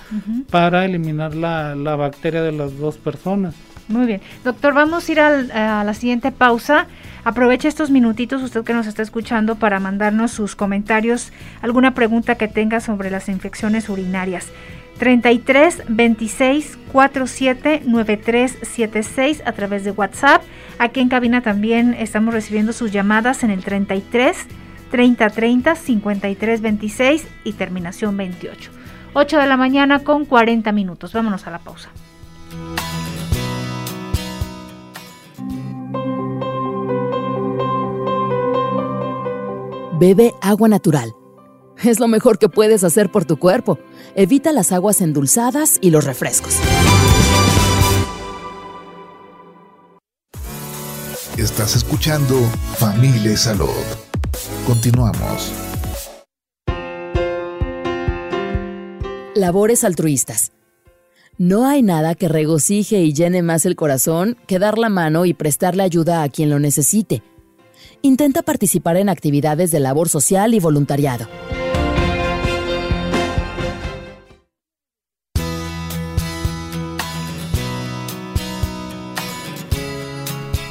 para 0.51 0.85
eliminar 0.85 1.33
la, 1.33 1.73
la 1.75 1.95
bacteria 1.95 2.43
de 2.43 2.51
las 2.51 2.77
dos 2.77 2.97
personas. 2.97 3.55
Muy 3.87 4.05
bien. 4.05 4.21
Doctor, 4.43 4.73
vamos 4.73 5.07
a 5.07 5.11
ir 5.11 5.19
a 5.19 5.83
la 5.83 5.93
siguiente 5.93 6.31
pausa. 6.31 6.87
Aproveche 7.25 7.69
estos 7.69 7.89
minutitos, 7.89 8.41
usted 8.41 8.63
que 8.63 8.73
nos 8.73 8.87
está 8.87 9.01
escuchando, 9.01 9.55
para 9.55 9.79
mandarnos 9.79 10.31
sus 10.31 10.55
comentarios, 10.55 11.31
alguna 11.61 11.93
pregunta 11.93 12.35
que 12.35 12.49
tenga 12.49 12.81
sobre 12.81 13.09
las 13.09 13.29
infecciones 13.29 13.87
urinarias. 13.87 14.47
33 14.99 15.83
26 15.87 16.77
47 16.91 17.83
93 17.85 18.57
76 18.61 19.43
a 19.45 19.51
través 19.53 19.83
de 19.83 19.91
WhatsApp. 19.91 20.43
Aquí 20.79 20.99
en 20.99 21.09
cabina 21.09 21.41
también 21.41 21.93
estamos 21.93 22.33
recibiendo 22.33 22.73
sus 22.73 22.91
llamadas 22.91 23.43
en 23.43 23.49
el 23.49 23.63
33 23.63 24.37
30 24.91 25.29
30 25.29 25.75
53 25.75 26.61
26 26.61 27.27
y 27.43 27.53
terminación 27.53 28.15
28. 28.17 28.71
8 29.13 29.39
de 29.39 29.47
la 29.47 29.57
mañana 29.57 29.99
con 29.99 30.25
40 30.25 30.71
minutos. 30.71 31.13
Vámonos 31.13 31.47
a 31.47 31.51
la 31.51 31.59
pausa. 31.59 31.89
Bebe 40.05 40.33
agua 40.41 40.67
natural. 40.67 41.15
Es 41.81 42.01
lo 42.01 42.09
mejor 42.09 42.37
que 42.37 42.49
puedes 42.49 42.83
hacer 42.83 43.09
por 43.09 43.23
tu 43.23 43.37
cuerpo. 43.39 43.79
Evita 44.17 44.51
las 44.51 44.73
aguas 44.73 44.99
endulzadas 44.99 45.77
y 45.79 45.91
los 45.91 46.03
refrescos. 46.03 46.57
Estás 51.37 51.77
escuchando 51.77 52.35
Familia 52.75 53.37
Salud. 53.37 53.69
Continuamos. 54.67 55.53
Labores 59.35 59.85
altruistas. 59.85 60.51
No 61.37 61.65
hay 61.65 61.81
nada 61.81 62.15
que 62.15 62.27
regocije 62.27 62.99
y 62.99 63.13
llene 63.13 63.41
más 63.41 63.65
el 63.65 63.77
corazón 63.77 64.35
que 64.47 64.59
dar 64.59 64.77
la 64.77 64.89
mano 64.89 65.23
y 65.23 65.33
prestarle 65.33 65.83
ayuda 65.83 66.23
a 66.23 66.29
quien 66.29 66.49
lo 66.49 66.59
necesite. 66.59 67.23
Intenta 68.05 68.41
participar 68.41 68.97
en 68.97 69.07
actividades 69.07 69.71
de 69.71 69.79
labor 69.79 70.09
social 70.09 70.53
y 70.53 70.59
voluntariado. 70.59 71.25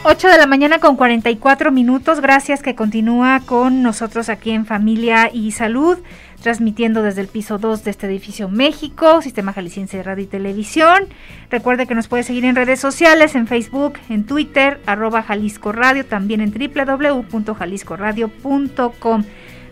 8 0.05 0.29
de 0.29 0.37
la 0.37 0.47
mañana 0.47 0.79
con 0.79 0.97
44 0.97 1.73
minutos. 1.73 2.21
Gracias 2.21 2.61
que 2.61 2.75
continúa 2.75 3.40
con 3.47 3.83
nosotros 3.83 4.29
aquí 4.29 4.51
en 4.51 4.66
Familia 4.66 5.31
y 5.33 5.53
Salud, 5.53 5.97
transmitiendo 6.43 7.03
desde 7.03 7.23
el 7.23 7.29
piso 7.29 7.59
2 7.59 7.85
de 7.85 7.91
este 7.91 8.07
edificio 8.07 8.49
México, 8.49 9.23
Sistema 9.23 9.53
Jalisciense 9.53 9.97
de 9.97 10.03
Radio 10.03 10.25
y 10.25 10.27
Televisión. 10.27 11.05
Recuerde 11.51 11.87
que 11.87 11.95
nos 11.95 12.09
puede 12.09 12.25
seguir 12.25 12.45
en 12.45 12.57
redes 12.57 12.81
sociales, 12.81 13.35
en 13.35 13.47
Facebook, 13.47 13.95
en 14.09 14.25
Twitter, 14.25 14.81
arroba 14.85 15.23
Jalisco 15.23 15.73
Radio, 15.73 16.05
también 16.05 16.41
en 16.41 16.53
www.jaliscoradio.com. 16.53 19.25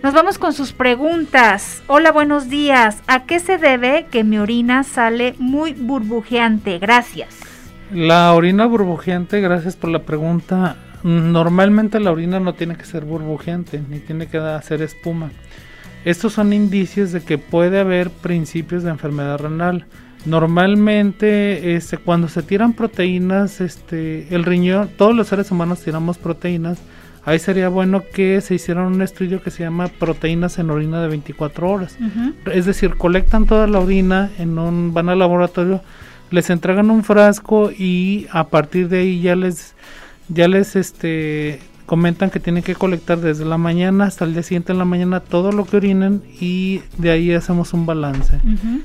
Nos 0.03 0.15
vamos 0.15 0.39
con 0.39 0.55
sus 0.55 0.73
preguntas. 0.73 1.83
Hola, 1.87 2.11
buenos 2.11 2.49
días. 2.49 3.03
¿A 3.07 3.25
qué 3.25 3.39
se 3.39 3.59
debe 3.59 4.07
que 4.11 4.25
mi 4.25 4.39
orina 4.39 4.83
sale 4.83 5.35
muy 5.39 5.75
burbujeante? 5.75 6.79
Gracias. 6.79 7.37
La 7.93 8.33
orina 8.33 8.65
burbujeante, 8.65 9.41
gracias 9.41 9.77
por 9.77 9.91
la 9.91 10.05
pregunta. 10.05 10.77
Normalmente 11.03 12.01
la 12.01 12.13
orina 12.13 12.41
no 12.41 12.55
tiene 12.55 12.77
que 12.77 12.85
ser 12.85 13.05
burbujeante, 13.05 13.83
ni 13.89 13.99
tiene 13.99 14.27
que 14.27 14.39
hacer 14.39 14.81
espuma. 14.81 15.31
Estos 16.05 16.33
son 16.33 16.53
indicios 16.53 17.13
de 17.13 17.21
que 17.21 17.39
puede 17.39 17.81
haber 17.81 18.11
principios 18.11 18.83
de 18.83 18.91
enfermedad 18.91 19.39
renal. 19.39 19.87
Normalmente, 20.27 21.75
este, 21.75 21.99
cuando 21.99 22.29
se 22.29 22.43
tiran 22.43 22.75
proteínas, 22.75 23.61
este, 23.61 24.35
el 24.35 24.45
riñón, 24.45 24.91
todos 24.97 25.15
los 25.15 25.29
seres 25.29 25.51
humanos 25.51 25.81
tiramos 25.81 26.19
proteínas. 26.19 26.79
Ahí 27.25 27.39
sería 27.39 27.69
bueno 27.69 28.03
que 28.15 28.41
se 28.41 28.55
hiciera 28.55 28.87
un 28.87 29.03
estudio 29.03 29.43
que 29.43 29.51
se 29.51 29.63
llama 29.63 29.89
proteínas 29.89 30.59
en 30.59 30.71
orina 30.71 31.03
de 31.03 31.09
24 31.09 31.71
horas. 31.71 31.99
Es 32.53 32.65
decir, 32.65 32.97
colectan 32.97 33.45
toda 33.45 33.67
la 33.67 33.79
orina 33.79 34.31
en 34.39 34.59
un, 34.59 34.95
van 34.95 35.11
al 35.11 35.19
laboratorio, 35.19 35.83
les 36.31 36.49
entregan 36.49 36.91
un 36.91 37.05
frasco 37.05 37.71
y 37.71 38.27
a 38.31 38.49
partir 38.49 38.89
de 38.89 39.01
ahí 39.01 39.21
ya 39.21 39.37
les 39.37 39.75
ya 40.29 40.47
les 40.47 40.77
este 40.77 41.61
comentan 41.91 42.31
que 42.31 42.39
tienen 42.39 42.63
que 42.63 42.77
colectar 42.77 43.19
desde 43.19 43.45
la 43.45 43.59
mañana 43.59 44.05
hasta 44.05 44.25
el 44.25 44.33
día 44.33 44.45
siguiente 44.45 44.71
en 44.71 44.79
la 44.79 44.85
mañana 44.85 45.19
todo 45.19 45.51
lo 45.51 45.65
que 45.65 45.79
orinen 45.79 46.23
y 46.41 46.83
de 46.99 47.11
ahí 47.11 47.33
hacemos 47.33 47.75
un 47.75 47.85
balance. 47.85 48.39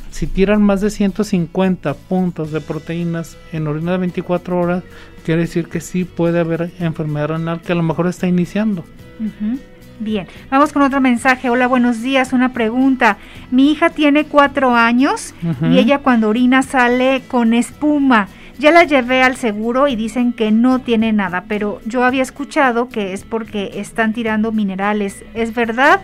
Si 0.09 0.25
tiran 0.25 0.63
más 0.63 0.81
de 0.81 0.89
150 0.89 1.93
puntos 1.93 2.51
de 2.51 2.61
proteínas 2.61 3.37
en 3.53 3.67
orina 3.67 3.91
de 3.91 3.99
24 3.99 4.59
horas, 4.59 4.83
quiere 5.23 5.41
decir 5.41 5.67
que 5.67 5.81
sí 5.81 6.03
puede 6.03 6.39
haber 6.39 6.71
enfermedad 6.79 7.27
renal 7.27 7.61
que 7.61 7.73
a 7.73 7.75
lo 7.75 7.83
mejor 7.83 8.07
está 8.07 8.25
iniciando. 8.25 8.83
Bien, 9.99 10.25
vamos 10.49 10.73
con 10.73 10.81
otro 10.81 10.99
mensaje. 10.99 11.51
Hola, 11.51 11.67
buenos 11.67 12.01
días. 12.01 12.33
Una 12.33 12.53
pregunta. 12.53 13.19
Mi 13.51 13.71
hija 13.71 13.91
tiene 13.91 14.25
cuatro 14.25 14.75
años 14.75 15.35
y 15.61 15.77
ella 15.77 15.99
cuando 15.99 16.27
orina 16.29 16.63
sale 16.63 17.21
con 17.27 17.53
espuma. 17.53 18.29
Ya 18.57 18.71
la 18.71 18.85
llevé 18.85 19.21
al 19.21 19.35
seguro 19.35 19.87
y 19.87 19.95
dicen 19.95 20.31
que 20.31 20.51
no 20.51 20.79
tiene 20.79 21.11
nada, 21.11 21.43
pero 21.47 21.81
yo 21.85 22.03
había 22.03 22.21
escuchado 22.21 22.87
que 22.87 23.13
es 23.13 23.23
porque 23.23 23.71
están 23.75 24.13
tirando 24.13 24.51
minerales. 24.51 25.25
¿Es 25.33 25.53
verdad 25.53 25.99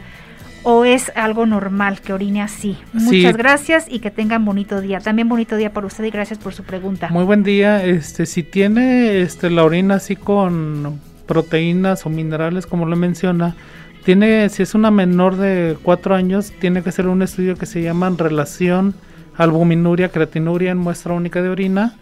o 0.63 0.83
es 0.83 1.11
algo 1.15 1.45
normal 1.45 2.01
que 2.01 2.11
orine 2.11 2.41
así? 2.41 2.77
Muchas 2.91 3.37
gracias 3.37 3.85
y 3.89 3.99
que 3.99 4.11
tengan 4.11 4.43
bonito 4.43 4.81
día. 4.81 4.99
También 4.99 5.29
bonito 5.29 5.55
día 5.55 5.71
para 5.71 5.87
usted 5.87 6.03
y 6.03 6.09
gracias 6.09 6.39
por 6.39 6.53
su 6.53 6.63
pregunta. 6.63 7.07
Muy 7.09 7.23
buen 7.23 7.43
día. 7.43 7.85
Este, 7.85 8.25
si 8.25 8.43
tiene 8.43 9.21
este 9.21 9.49
la 9.49 9.63
orina 9.63 9.95
así 9.95 10.17
con 10.17 10.99
proteínas 11.27 12.05
o 12.05 12.09
minerales 12.09 12.65
como 12.65 12.85
lo 12.85 12.97
menciona, 12.97 13.55
tiene, 14.03 14.49
si 14.49 14.63
es 14.63 14.75
una 14.75 14.91
menor 14.91 15.37
de 15.37 15.77
4 15.83 16.15
años, 16.15 16.51
tiene 16.59 16.83
que 16.83 16.89
hacer 16.89 17.07
un 17.07 17.21
estudio 17.21 17.55
que 17.55 17.65
se 17.65 17.81
llama 17.81 18.11
relación 18.17 18.93
albuminuria, 19.37 20.09
creatinuria 20.09 20.71
en 20.71 20.79
muestra 20.79 21.13
única 21.13 21.41
de 21.41 21.49
orina 21.49 21.95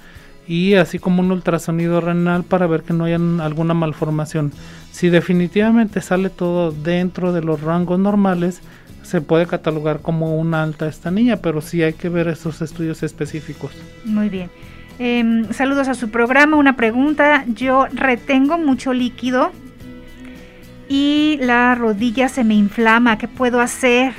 y 0.50 0.74
así 0.74 0.98
como 0.98 1.22
un 1.22 1.32
ultrasonido 1.32 2.02
renal 2.02 2.44
para 2.44 2.66
ver 2.66 2.82
que 2.82 2.92
no 2.92 3.04
haya 3.04 3.20
alguna 3.40 3.76
malformación. 3.76 4.52
Si 4.92 5.10
definitivamente 5.10 6.02
sale 6.02 6.32
todo 6.32 6.72
dentro 6.72 7.34
de 7.34 7.44
los 7.44 7.62
rangos 7.62 8.00
normales, 8.00 8.60
se 9.04 9.22
puede 9.22 9.46
catalogar 9.46 10.00
como 10.02 10.40
una 10.40 10.64
alta 10.64 10.88
esta 10.88 11.12
niña, 11.12 11.38
pero 11.38 11.62
sí 11.62 11.84
hay 11.84 11.94
que 11.94 12.10
ver 12.10 12.28
esos 12.28 12.64
estudios 12.64 13.04
específicos. 13.04 13.72
Muy 14.06 14.30
bien. 14.30 14.50
Em, 14.98 15.54
saludos 15.54 15.88
a 15.88 15.94
su 15.94 16.10
programa. 16.10 16.58
Una 16.58 16.76
pregunta. 16.76 17.46
Yo 17.48 17.86
retengo 17.94 18.58
mucho 18.58 18.92
líquido 18.92 19.52
y 20.90 21.38
la 21.42 21.76
rodilla 21.76 22.28
se 22.28 22.44
me 22.44 22.56
inflama. 22.56 23.20
¿Qué 23.20 23.28
puedo 23.28 23.60
hacer? 23.60 24.14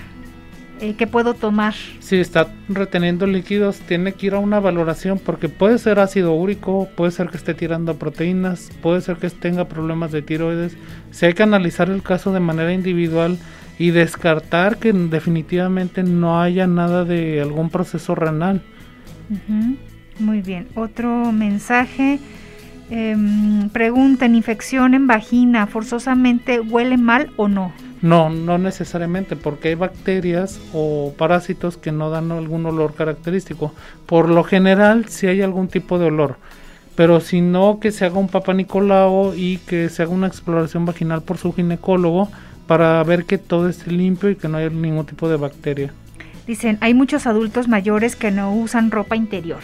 Eh, 0.80 0.94
¿Qué 0.96 1.06
puedo 1.06 1.34
tomar? 1.34 1.74
Si 1.98 2.16
está 2.16 2.48
reteniendo 2.68 3.26
líquidos, 3.26 3.80
tiene 3.80 4.12
que 4.12 4.28
ir 4.28 4.34
a 4.34 4.38
una 4.38 4.60
valoración 4.60 5.18
porque 5.18 5.50
puede 5.50 5.78
ser 5.78 5.98
ácido 5.98 6.32
úrico, 6.32 6.88
puede 6.96 7.10
ser 7.10 7.28
que 7.28 7.36
esté 7.36 7.52
tirando 7.52 7.96
proteínas, 7.96 8.70
puede 8.80 9.02
ser 9.02 9.16
que 9.16 9.28
tenga 9.28 9.66
problemas 9.66 10.10
de 10.10 10.22
tiroides. 10.22 10.76
Si 11.10 11.26
hay 11.26 11.34
que 11.34 11.42
analizar 11.42 11.90
el 11.90 12.02
caso 12.02 12.32
de 12.32 12.40
manera 12.40 12.72
individual 12.72 13.36
y 13.78 13.90
descartar 13.90 14.78
que 14.78 14.92
definitivamente 14.92 16.02
no 16.02 16.40
haya 16.40 16.66
nada 16.66 17.04
de 17.04 17.42
algún 17.42 17.68
proceso 17.68 18.14
renal. 18.14 18.62
Muy 20.18 20.40
bien. 20.40 20.68
Otro 20.74 21.32
mensaje. 21.32 22.18
Eh, 22.90 23.16
preguntan, 23.72 24.34
¿infección 24.34 24.94
en 24.94 25.06
vagina 25.06 25.66
forzosamente 25.66 26.58
huele 26.58 26.96
mal 26.96 27.30
o 27.36 27.48
no? 27.48 27.72
No, 28.02 28.30
no 28.30 28.56
necesariamente, 28.56 29.36
porque 29.36 29.68
hay 29.68 29.74
bacterias 29.74 30.60
o 30.72 31.12
parásitos 31.18 31.76
que 31.76 31.92
no 31.92 32.10
dan 32.10 32.32
algún 32.32 32.64
olor 32.64 32.94
característico. 32.94 33.74
Por 34.06 34.28
lo 34.30 34.42
general, 34.42 35.06
si 35.08 35.26
hay 35.26 35.42
algún 35.42 35.68
tipo 35.68 35.98
de 35.98 36.06
olor, 36.06 36.36
pero 36.96 37.20
si 37.20 37.40
no, 37.40 37.78
que 37.80 37.92
se 37.92 38.06
haga 38.06 38.18
un 38.18 38.28
papá 38.28 38.54
Nicolau 38.54 39.34
y 39.34 39.58
que 39.58 39.88
se 39.88 40.02
haga 40.02 40.12
una 40.12 40.26
exploración 40.26 40.86
vaginal 40.86 41.22
por 41.22 41.36
su 41.36 41.52
ginecólogo 41.52 42.28
para 42.66 43.02
ver 43.04 43.24
que 43.24 43.36
todo 43.36 43.68
esté 43.68 43.90
limpio 43.90 44.30
y 44.30 44.36
que 44.36 44.48
no 44.48 44.58
haya 44.58 44.70
ningún 44.70 45.04
tipo 45.04 45.28
de 45.28 45.36
bacteria. 45.36 45.92
Dicen, 46.46 46.78
hay 46.80 46.94
muchos 46.94 47.26
adultos 47.26 47.68
mayores 47.68 48.16
que 48.16 48.30
no 48.30 48.54
usan 48.54 48.90
ropa 48.90 49.16
interior. 49.16 49.60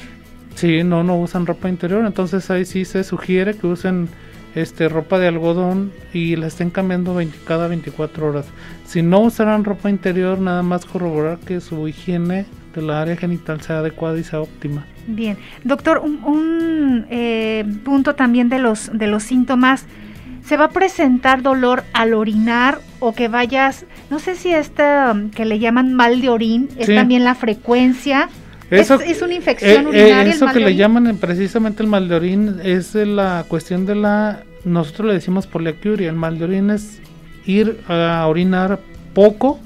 Sí, 0.55 0.83
no, 0.85 1.05
no 1.05 1.19
usan 1.19 1.47
ropa 1.47 1.69
interior, 1.69 2.05
entonces 2.07 2.51
ahí 2.51 2.65
sí 2.65 2.85
se 2.85 3.05
sugiere 3.05 3.55
que 3.55 3.67
usen 3.67 4.09
este 4.57 4.89
ropa 4.89 5.19
de 5.19 5.29
algodón 5.29 5.93
y 6.15 6.35
la 6.35 6.47
estén 6.47 6.71
cambiando 6.71 7.17
cada 7.45 7.69
24 7.69 8.27
horas. 8.27 8.47
Si 8.87 9.03
no 9.03 9.21
usarán 9.21 9.65
ropa 9.65 9.91
interior, 9.91 10.39
nada 10.39 10.63
más 10.63 10.87
corroborar 10.87 11.39
que 11.39 11.61
su 11.61 11.87
higiene 11.87 12.47
de 12.75 12.83
la 12.83 13.03
área 13.03 13.17
genital 13.17 13.61
sea 13.61 13.79
adecuada 13.79 14.19
y 14.19 14.25
sea 14.25 14.41
óptima. 14.41 14.87
Bien, 15.07 15.37
doctor, 15.63 15.99
un, 15.99 17.07
eh, 17.11 17.65
punto 17.85 18.15
también 18.15 18.49
de 18.49 18.59
los 18.59 18.91
de 18.93 19.07
los 19.07 19.23
síntomas. 19.23 19.85
¿Se 20.43 20.57
va 20.57 20.67
a 20.67 20.71
presentar 20.71 21.43
dolor 21.43 21.83
al 21.93 22.15
orinar 22.15 22.79
o 23.01 23.15
que 23.15 23.29
vayas, 23.29 23.85
no 24.11 24.21
sé 24.21 24.37
si 24.37 24.53
esta 24.53 25.15
que 25.35 25.45
le 25.45 25.59
llaman 25.59 25.93
mal 25.93 26.21
de 26.21 26.29
orín, 26.29 26.69
es 26.79 26.87
también 26.87 27.25
la 27.25 27.35
frecuencia? 27.35 28.29
Es, 28.71 29.23
una 29.23 29.35
infección 29.35 29.87
eh, 29.87 29.99
eh, 29.99 30.03
urinaria. 30.03 30.33
eso 30.33 30.47
que 30.53 30.61
le 30.61 30.75
llaman 30.75 31.17
precisamente 31.19 31.83
el 31.83 31.89
mal 31.89 32.09
de 32.09 32.15
orín 32.17 32.61
es 32.63 32.95
la 32.95 33.45
cuestión 33.49 33.87
de 33.87 33.95
la. 33.95 34.43
Nosotros 34.65 35.09
le 35.09 35.15
decimos 35.15 35.47
poliacuria. 35.47 36.09
El 36.09 36.17
mal 36.17 36.39
de 36.39 36.45
orín 36.45 36.71
es 36.71 37.01
ir 37.45 37.81
a 37.89 38.27
orinar 38.27 38.81
poco, 39.15 39.61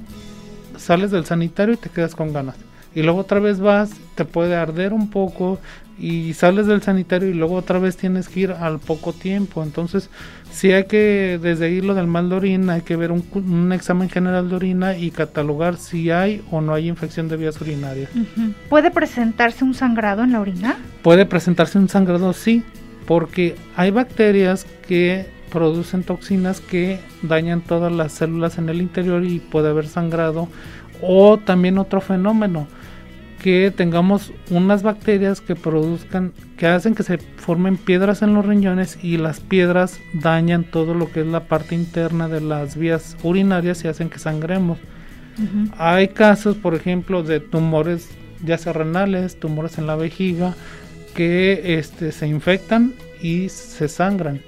sales 0.76 1.10
del 1.10 1.24
sanitario 1.24 1.74
y 1.74 1.78
te 1.78 1.88
quedas 1.88 2.14
con 2.14 2.32
ganas. 2.32 2.56
Y 2.94 3.02
luego 3.02 3.20
otra 3.20 3.40
vez 3.40 3.60
vas, 3.60 3.92
te 4.14 4.24
puede 4.24 4.56
arder 4.56 4.92
un 4.92 5.10
poco 5.10 5.58
y 6.00 6.32
sales 6.32 6.66
del 6.66 6.82
sanitario 6.82 7.28
y 7.28 7.34
luego 7.34 7.56
otra 7.56 7.78
vez 7.78 7.96
tienes 7.96 8.28
que 8.28 8.40
ir 8.40 8.52
al 8.52 8.78
poco 8.78 9.12
tiempo. 9.12 9.62
Entonces, 9.62 10.08
si 10.50 10.72
hay 10.72 10.84
que, 10.84 11.38
desde 11.40 11.66
ahí 11.66 11.80
lo 11.80 11.94
del 11.94 12.06
mal 12.06 12.30
de 12.30 12.36
orina, 12.36 12.74
hay 12.74 12.80
que 12.80 12.96
ver 12.96 13.12
un, 13.12 13.72
examen 13.72 14.08
general 14.08 14.48
de 14.48 14.56
orina 14.56 14.96
y 14.96 15.10
catalogar 15.10 15.76
si 15.76 16.10
hay 16.10 16.42
o 16.50 16.60
no 16.60 16.72
hay 16.72 16.88
infección 16.88 17.28
de 17.28 17.36
vías 17.36 17.60
urinarias. 17.60 18.10
¿Puede 18.68 18.90
presentarse 18.90 19.62
un 19.62 19.74
sangrado 19.74 20.24
en 20.24 20.32
la 20.32 20.40
orina? 20.40 20.76
Puede 21.02 21.26
presentarse 21.26 21.78
un 21.78 21.88
sangrado, 21.88 22.32
sí, 22.32 22.64
porque 23.06 23.54
hay 23.76 23.90
bacterias 23.90 24.66
que 24.88 25.26
producen 25.50 26.02
toxinas 26.02 26.60
que 26.60 27.00
dañan 27.22 27.60
todas 27.60 27.92
las 27.92 28.12
células 28.12 28.56
en 28.56 28.68
el 28.68 28.80
interior 28.80 29.24
y 29.24 29.38
puede 29.38 29.68
haber 29.68 29.86
sangrado. 29.86 30.48
O 31.02 31.38
también 31.38 31.78
otro 31.78 32.00
fenómeno, 32.00 32.66
que 33.42 33.72
tengamos 33.74 34.32
unas 34.50 34.82
bacterias 34.82 35.40
que 35.40 35.56
produzcan, 35.56 36.32
que 36.56 36.66
hacen 36.66 36.94
que 36.94 37.02
se 37.02 37.18
formen 37.18 37.76
piedras 37.76 38.22
en 38.22 38.34
los 38.34 38.44
riñones 38.44 38.98
y 39.02 39.16
las 39.16 39.40
piedras 39.40 39.98
dañan 40.12 40.64
todo 40.64 40.94
lo 40.94 41.10
que 41.10 41.20
es 41.20 41.26
la 41.26 41.44
parte 41.44 41.74
interna 41.74 42.28
de 42.28 42.40
las 42.40 42.76
vías 42.76 43.16
urinarias 43.22 43.84
y 43.84 43.88
hacen 43.88 44.10
que 44.10 44.18
sangremos. 44.18 44.78
Hay 45.78 46.08
casos, 46.08 46.56
por 46.56 46.74
ejemplo, 46.74 47.22
de 47.22 47.40
tumores 47.40 48.10
ya 48.44 48.58
sea 48.58 48.72
renales, 48.72 49.38
tumores 49.38 49.78
en 49.78 49.86
la 49.86 49.96
vejiga, 49.96 50.54
que 51.14 51.78
este, 51.78 52.12
se 52.12 52.26
infectan 52.26 52.94
y 53.20 53.48
se 53.48 53.88
sangran. 53.88 54.40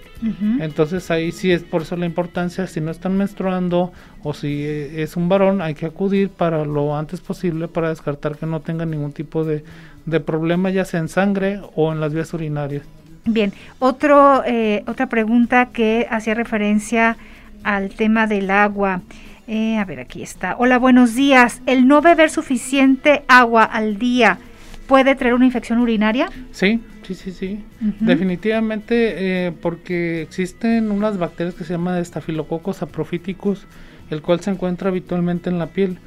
Entonces 0.61 1.11
ahí 1.11 1.32
sí 1.32 1.50
es 1.50 1.62
por 1.62 1.82
eso 1.82 1.96
la 1.96 2.06
importancia, 2.06 2.66
si 2.66 2.80
no 2.80 2.90
están 2.90 3.16
menstruando 3.16 3.92
o 4.22 4.35
si 4.35 4.62
e, 4.64 5.02
es 5.02 5.16
un 5.16 5.28
varón, 5.28 5.61
hay 5.61 5.74
que 5.74 5.87
acudir 5.87 6.28
para 6.28 6.64
lo 6.64 6.96
antes 6.96 7.20
posible 7.20 7.66
para 7.68 7.88
descartar 7.88 8.37
que 8.37 8.46
no 8.46 8.61
tenga 8.61 8.87
ningún 8.87 9.12
tipo 9.12 9.44
de, 9.44 9.64
de 10.06 10.20
problema, 10.20 10.70
ya 10.70 10.85
sea 10.85 11.00
en 11.00 11.08
sangre 11.08 11.61
o 11.74 11.92
en 11.92 12.00
las 12.00 12.14
vías 12.14 12.32
urinarias. 12.35 12.85
Bien, 13.24 13.52
Otro, 13.78 14.42
eh, 14.44 14.82
otra 14.87 15.08
pregunta 15.08 15.66
que 15.66 16.06
hacía 16.11 16.35
referencia 16.35 17.16
al 17.62 17.90
tema 17.90 18.26
del 18.26 18.50
agua. 18.50 19.02
Eh, 19.46 19.76
a 19.78 19.85
ver, 19.85 20.00
aquí 20.00 20.22
está. 20.22 20.56
Hola, 20.58 20.78
buenos 20.78 21.14
días. 21.14 21.62
¿El 21.66 21.87
no 21.87 22.00
beber 22.00 22.30
suficiente 22.30 23.22
agua 23.28 23.64
al 23.64 23.98
día 23.98 24.38
puede 24.87 25.14
traer 25.14 25.35
una 25.35 25.46
infección 25.46 25.78
urinaria? 25.78 26.30
Sí, 26.52 26.80
sí, 27.02 27.14
sí, 27.14 27.32
sí. 27.32 27.64
Definitivamente 28.00 29.46
eh, 29.46 29.52
porque 29.52 30.22
existen 30.22 30.90
unas 30.90 31.18
bacterias 31.18 31.54
que 31.54 31.64
se 31.64 31.74
llaman 31.74 32.04
Staphylococcus 32.04 32.82
aprophyticus, 32.82 33.66
el 34.10 34.22
cual 34.22 34.40
se 34.40 34.50
encuentra 34.50 34.88
habitualmente 34.88 35.50
en 35.50 35.58
la 35.58 35.68
piel. 35.68 35.98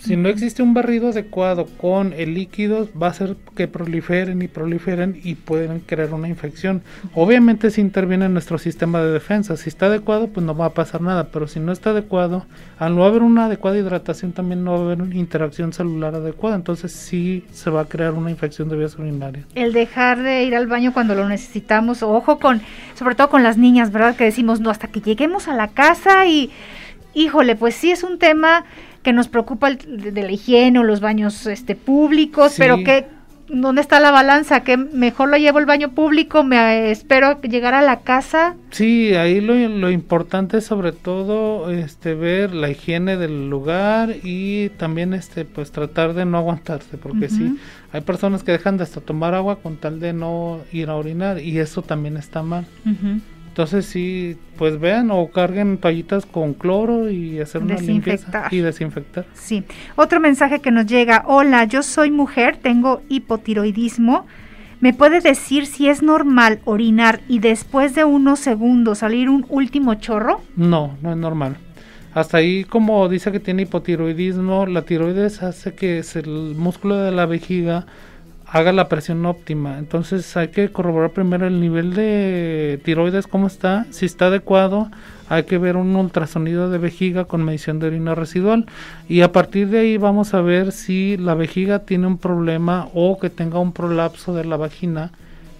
Si 0.00 0.16
no 0.16 0.28
existe 0.28 0.62
un 0.62 0.72
barrido 0.72 1.10
adecuado 1.10 1.66
con 1.76 2.14
el 2.14 2.34
líquido, 2.34 2.88
va 3.00 3.08
a 3.08 3.10
hacer 3.10 3.36
que 3.54 3.68
proliferen 3.68 4.40
y 4.40 4.48
proliferen 4.48 5.20
y 5.22 5.34
pueden 5.34 5.80
crear 5.80 6.14
una 6.14 6.28
infección. 6.28 6.82
Obviamente 7.14 7.70
si 7.70 7.80
interviene 7.80 8.24
en 8.24 8.32
nuestro 8.32 8.58
sistema 8.58 9.00
de 9.02 9.12
defensa, 9.12 9.56
si 9.58 9.68
está 9.68 9.86
adecuado, 9.86 10.28
pues 10.28 10.44
no 10.44 10.56
va 10.56 10.66
a 10.66 10.74
pasar 10.74 11.02
nada, 11.02 11.28
pero 11.28 11.46
si 11.46 11.60
no 11.60 11.70
está 11.70 11.90
adecuado, 11.90 12.46
al 12.78 12.96
no 12.96 13.04
haber 13.04 13.22
una 13.22 13.44
adecuada 13.44 13.78
hidratación, 13.78 14.32
también 14.32 14.64
no 14.64 14.72
va 14.72 14.78
a 14.78 14.82
haber 14.82 15.02
una 15.02 15.14
interacción 15.14 15.72
celular 15.72 16.14
adecuada, 16.14 16.56
entonces 16.56 16.92
sí 16.92 17.44
se 17.52 17.68
va 17.70 17.82
a 17.82 17.84
crear 17.84 18.14
una 18.14 18.30
infección 18.30 18.68
de 18.68 18.76
vías 18.76 18.98
urinarias. 18.98 19.44
El 19.54 19.72
dejar 19.72 20.22
de 20.22 20.44
ir 20.44 20.56
al 20.56 20.66
baño 20.66 20.92
cuando 20.92 21.14
lo 21.14 21.28
necesitamos, 21.28 22.02
ojo 22.02 22.38
con, 22.38 22.62
sobre 22.94 23.14
todo 23.14 23.28
con 23.28 23.42
las 23.42 23.58
niñas, 23.58 23.92
¿verdad? 23.92 24.16
Que 24.16 24.24
decimos, 24.24 24.60
no, 24.60 24.70
hasta 24.70 24.88
que 24.88 25.00
lleguemos 25.00 25.46
a 25.48 25.54
la 25.54 25.68
casa 25.68 26.26
y, 26.26 26.50
híjole, 27.12 27.54
pues 27.54 27.74
sí 27.74 27.90
es 27.90 28.02
un 28.02 28.18
tema 28.18 28.64
que 29.02 29.12
nos 29.12 29.28
preocupa 29.28 29.68
el, 29.68 30.12
de, 30.14 30.22
la 30.22 30.32
higiene 30.32 30.78
o 30.78 30.82
los 30.82 31.00
baños 31.00 31.46
este, 31.46 31.74
públicos, 31.74 32.54
pero 32.58 32.78
que 32.84 33.06
¿dónde 33.52 33.80
está 33.80 34.00
la 34.00 34.10
balanza? 34.10 34.60
¿Que 34.60 34.76
mejor 34.76 35.28
lo 35.28 35.36
llevo 35.36 35.58
al 35.58 35.66
baño 35.66 35.90
público? 35.90 36.44
¿Me 36.44 36.56
eh, 36.56 36.90
espero 36.90 37.40
llegar 37.42 37.74
a 37.74 37.82
la 37.82 38.00
casa? 38.00 38.54
Sí, 38.70 39.14
ahí 39.14 39.40
lo, 39.40 39.54
lo, 39.54 39.90
importante 39.90 40.58
es 40.58 40.64
sobre 40.64 40.92
todo 40.92 41.70
este, 41.70 42.14
ver 42.14 42.54
la 42.54 42.70
higiene 42.70 43.16
del 43.16 43.50
lugar 43.50 44.16
y 44.22 44.68
también 44.70 45.14
este, 45.14 45.44
pues 45.44 45.72
tratar 45.72 46.14
de 46.14 46.24
no 46.24 46.38
aguantarse, 46.38 46.96
porque 46.96 47.28
sí, 47.28 47.58
hay 47.92 48.00
personas 48.02 48.42
que 48.42 48.52
dejan 48.52 48.76
de 48.76 48.84
hasta 48.84 49.00
tomar 49.00 49.34
agua 49.34 49.56
con 49.56 49.76
tal 49.76 50.00
de 50.00 50.12
no 50.12 50.60
ir 50.72 50.88
a 50.90 50.96
orinar 50.96 51.40
y 51.40 51.58
eso 51.58 51.82
también 51.82 52.16
está 52.16 52.42
mal. 52.42 52.66
Entonces 53.60 53.84
sí, 53.84 54.38
pues 54.56 54.80
vean 54.80 55.10
o 55.10 55.28
carguen 55.28 55.76
toallitas 55.76 56.24
con 56.24 56.54
cloro 56.54 57.10
y 57.10 57.40
hacer 57.40 57.60
una 57.60 57.74
limpieza 57.74 58.48
y 58.50 58.60
desinfectar. 58.60 59.26
Sí. 59.34 59.64
Otro 59.96 60.18
mensaje 60.18 60.60
que 60.60 60.70
nos 60.70 60.86
llega, 60.86 61.24
hola, 61.26 61.64
yo 61.64 61.82
soy 61.82 62.10
mujer, 62.10 62.56
tengo 62.56 63.02
hipotiroidismo. 63.10 64.24
¿Me 64.80 64.94
puede 64.94 65.20
decir 65.20 65.66
si 65.66 65.90
es 65.90 66.02
normal 66.02 66.60
orinar 66.64 67.20
y 67.28 67.40
después 67.40 67.94
de 67.94 68.04
unos 68.04 68.38
segundos 68.38 69.00
salir 69.00 69.28
un 69.28 69.44
último 69.50 69.92
chorro? 69.96 70.40
No, 70.56 70.96
no 71.02 71.10
es 71.10 71.18
normal. 71.18 71.58
Hasta 72.14 72.38
ahí, 72.38 72.64
como 72.64 73.10
dice 73.10 73.30
que 73.30 73.40
tiene 73.40 73.64
hipotiroidismo, 73.64 74.64
la 74.64 74.86
tiroides 74.86 75.42
hace 75.42 75.74
que 75.74 76.02
el 76.14 76.54
músculo 76.56 76.96
de 76.96 77.10
la 77.10 77.26
vejiga 77.26 77.84
haga 78.50 78.72
la 78.72 78.88
presión 78.88 79.24
óptima. 79.26 79.78
Entonces 79.78 80.36
hay 80.36 80.48
que 80.48 80.70
corroborar 80.70 81.10
primero 81.10 81.46
el 81.46 81.60
nivel 81.60 81.94
de 81.94 82.80
tiroides, 82.84 83.26
cómo 83.26 83.46
está, 83.46 83.86
si 83.90 84.06
está 84.06 84.26
adecuado, 84.26 84.90
hay 85.28 85.44
que 85.44 85.58
ver 85.58 85.76
un 85.76 85.94
ultrasonido 85.94 86.70
de 86.70 86.78
vejiga 86.78 87.24
con 87.24 87.44
medición 87.44 87.78
de 87.78 87.86
orina 87.86 88.14
residual 88.14 88.66
y 89.08 89.20
a 89.20 89.32
partir 89.32 89.68
de 89.68 89.80
ahí 89.80 89.96
vamos 89.96 90.34
a 90.34 90.40
ver 90.40 90.72
si 90.72 91.16
la 91.16 91.34
vejiga 91.34 91.80
tiene 91.80 92.08
un 92.08 92.18
problema 92.18 92.88
o 92.92 93.18
que 93.20 93.30
tenga 93.30 93.60
un 93.60 93.72
prolapso 93.72 94.34
de 94.34 94.44
la 94.44 94.56
vagina 94.56 95.12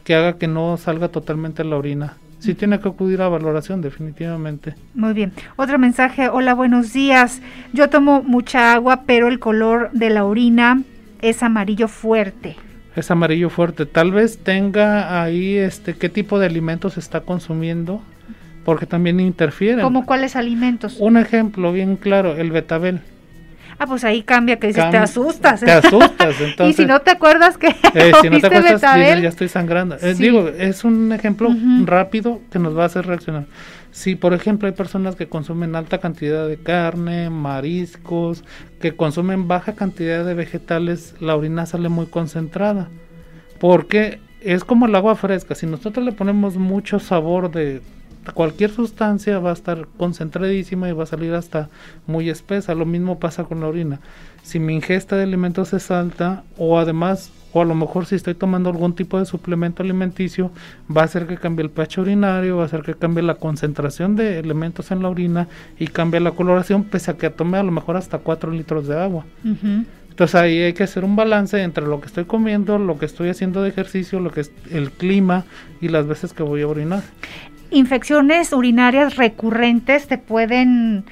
que 0.02 0.14
haga 0.16 0.38
que 0.38 0.48
no 0.48 0.76
salga 0.76 1.08
totalmente 1.08 1.62
la 1.62 1.76
orina. 1.76 2.14
Sí 2.40 2.54
tiene 2.54 2.80
que 2.80 2.88
acudir 2.88 3.20
a 3.20 3.28
valoración, 3.28 3.82
definitivamente. 3.82 4.74
Muy 4.94 5.12
bien. 5.12 5.30
Otro 5.56 5.78
mensaje. 5.78 6.30
Hola, 6.30 6.54
buenos 6.54 6.94
días. 6.94 7.42
Yo 7.74 7.90
tomo 7.90 8.22
mucha 8.22 8.72
agua, 8.72 9.02
pero 9.04 9.28
el 9.28 9.38
color 9.38 9.90
de 9.92 10.08
la 10.08 10.24
orina 10.24 10.82
es 11.20 11.42
amarillo 11.42 11.86
fuerte 11.86 12.56
es 12.96 13.10
amarillo 13.10 13.50
fuerte. 13.50 13.86
Tal 13.86 14.10
vez 14.12 14.38
tenga 14.38 15.22
ahí 15.22 15.56
este 15.56 15.94
qué 15.94 16.08
tipo 16.08 16.38
de 16.38 16.46
alimentos 16.46 16.98
está 16.98 17.20
consumiendo, 17.20 18.02
porque 18.64 18.86
también 18.86 19.20
interfieren. 19.20 19.80
¿Cómo 19.80 20.06
cuáles 20.06 20.36
alimentos? 20.36 20.96
Un 20.98 21.16
ejemplo 21.16 21.72
bien 21.72 21.96
claro, 21.96 22.36
el 22.36 22.50
betabel. 22.50 23.00
Ah, 23.78 23.86
pues 23.86 24.04
ahí 24.04 24.22
cambia, 24.22 24.58
que 24.58 24.66
dices, 24.66 24.90
te 24.90 24.98
asustas. 24.98 25.60
Te 25.60 25.72
asustas, 25.72 26.38
entonces. 26.40 26.68
y 26.78 26.82
si 26.82 26.86
no 26.86 27.00
te 27.00 27.12
acuerdas 27.12 27.56
que 27.56 27.68
eh, 27.68 28.12
si 28.20 28.28
no 28.28 28.38
te 28.38 28.46
acuerdas, 28.48 28.82
ya 28.82 29.28
estoy 29.28 29.48
sangrando. 29.48 29.96
Eh, 30.02 30.14
digo, 30.18 30.48
es 30.48 30.84
un 30.84 31.12
ejemplo 31.12 31.48
rápido 31.86 32.42
que 32.52 32.58
nos 32.58 32.76
va 32.76 32.82
a 32.82 32.86
hacer 32.86 33.06
reaccionar. 33.06 33.46
Si, 33.92 34.14
por 34.14 34.34
ejemplo, 34.34 34.68
hay 34.68 34.74
personas 34.74 35.16
que 35.16 35.28
consumen 35.28 35.74
alta 35.74 35.98
cantidad 35.98 36.46
de 36.46 36.58
carne, 36.58 37.28
mariscos, 37.30 38.44
que 38.80 38.94
consumen 38.94 39.48
baja 39.48 39.74
cantidad 39.74 40.24
de 40.24 40.34
vegetales, 40.34 41.14
la 41.20 41.36
orina 41.36 41.66
sale 41.66 41.88
muy 41.88 42.06
concentrada. 42.06 42.88
Porque 43.58 44.20
es 44.40 44.64
como 44.64 44.86
el 44.86 44.94
agua 44.94 45.16
fresca. 45.16 45.54
Si 45.54 45.66
nosotros 45.66 46.04
le 46.04 46.12
ponemos 46.12 46.56
mucho 46.56 46.98
sabor 46.98 47.50
de 47.50 47.82
cualquier 48.32 48.70
sustancia 48.70 49.38
va 49.38 49.50
a 49.50 49.54
estar 49.54 49.86
concentradísima 49.96 50.88
y 50.88 50.92
va 50.92 51.04
a 51.04 51.06
salir 51.06 51.34
hasta 51.34 51.68
muy 52.06 52.30
espesa. 52.30 52.74
Lo 52.74 52.86
mismo 52.86 53.18
pasa 53.18 53.44
con 53.44 53.60
la 53.60 53.68
orina. 53.68 54.00
Si 54.42 54.58
mi 54.58 54.74
ingesta 54.74 55.16
de 55.16 55.24
alimentos 55.24 55.72
es 55.72 55.90
alta 55.90 56.44
o 56.56 56.78
además 56.78 57.32
o 57.52 57.62
a 57.62 57.64
lo 57.64 57.74
mejor 57.74 58.06
si 58.06 58.14
estoy 58.14 58.34
tomando 58.34 58.70
algún 58.70 58.94
tipo 58.94 59.18
de 59.18 59.26
suplemento 59.26 59.82
alimenticio, 59.82 60.50
va 60.94 61.02
a 61.02 61.04
hacer 61.04 61.26
que 61.26 61.36
cambie 61.36 61.64
el 61.64 61.70
pH 61.70 62.00
urinario, 62.00 62.58
va 62.58 62.62
a 62.62 62.66
hacer 62.66 62.82
que 62.82 62.94
cambie 62.94 63.22
la 63.22 63.34
concentración 63.34 64.16
de 64.16 64.38
elementos 64.38 64.90
en 64.90 65.02
la 65.02 65.08
orina 65.08 65.48
y 65.78 65.88
cambie 65.88 66.20
la 66.20 66.30
coloración, 66.30 66.84
pese 66.84 67.10
a 67.10 67.16
que 67.16 67.30
tome 67.30 67.58
a 67.58 67.62
lo 67.62 67.72
mejor 67.72 67.96
hasta 67.96 68.18
4 68.18 68.52
litros 68.52 68.86
de 68.86 69.00
agua. 69.00 69.24
Entonces 70.10 70.34
ahí 70.34 70.58
hay 70.58 70.74
que 70.74 70.82
hacer 70.82 71.04
un 71.04 71.16
balance 71.16 71.60
entre 71.62 71.86
lo 71.86 72.00
que 72.00 72.06
estoy 72.06 72.24
comiendo, 72.24 72.78
lo 72.78 72.98
que 72.98 73.06
estoy 73.06 73.30
haciendo 73.30 73.62
de 73.62 73.70
ejercicio, 73.70 74.20
lo 74.20 74.30
que 74.30 74.42
es 74.42 74.52
el 74.70 74.90
clima 74.90 75.44
y 75.80 75.88
las 75.88 76.06
veces 76.06 76.32
que 76.32 76.42
voy 76.42 76.62
a 76.62 76.68
orinar. 76.68 77.02
Infecciones 77.70 78.52
urinarias 78.52 79.16
recurrentes 79.16 80.06
te 80.06 80.18
pueden 80.18 81.04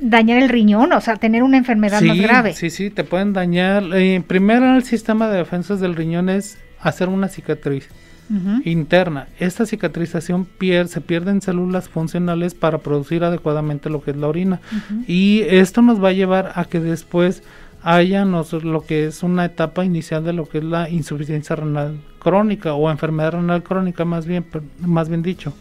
dañar 0.00 0.42
el 0.42 0.48
riñón, 0.48 0.92
o 0.92 1.00
sea, 1.00 1.16
tener 1.16 1.42
una 1.42 1.56
enfermedad 1.56 2.00
más 2.02 2.18
grave. 2.18 2.52
Sí, 2.52 2.70
sí, 2.70 2.90
te 2.90 3.04
pueden 3.04 3.32
dañar. 3.32 3.84
Eh, 3.94 4.22
primero 4.26 4.76
el 4.76 4.84
sistema 4.84 5.28
de 5.28 5.38
defensas 5.38 5.80
del 5.80 5.94
riñón 5.94 6.28
es 6.28 6.58
hacer 6.80 7.08
una 7.08 7.28
cicatriz 7.28 7.88
interna. 8.64 9.28
Esta 9.38 9.66
cicatrización 9.66 10.46
pierde, 10.46 10.90
se 10.90 11.00
pierden 11.00 11.40
células 11.40 11.88
funcionales 11.88 12.54
para 12.54 12.78
producir 12.78 13.22
adecuadamente 13.22 13.88
lo 13.88 14.02
que 14.02 14.10
es 14.10 14.16
la 14.16 14.26
orina. 14.26 14.60
Y 15.06 15.42
esto 15.42 15.80
nos 15.82 16.02
va 16.02 16.08
a 16.08 16.12
llevar 16.12 16.52
a 16.56 16.64
que 16.64 16.80
después 16.80 17.42
haya 17.82 18.24
lo 18.24 18.80
que 18.84 19.06
es 19.06 19.22
una 19.22 19.44
etapa 19.44 19.84
inicial 19.84 20.24
de 20.24 20.32
lo 20.32 20.48
que 20.48 20.58
es 20.58 20.64
la 20.64 20.90
insuficiencia 20.90 21.54
renal 21.54 21.98
crónica 22.18 22.74
o 22.74 22.90
enfermedad 22.90 23.34
renal 23.34 23.62
crónica 23.62 24.04
más 24.04 24.26
bien, 24.26 24.44
más 24.80 25.08
bien 25.08 25.22
dicho. 25.22 25.54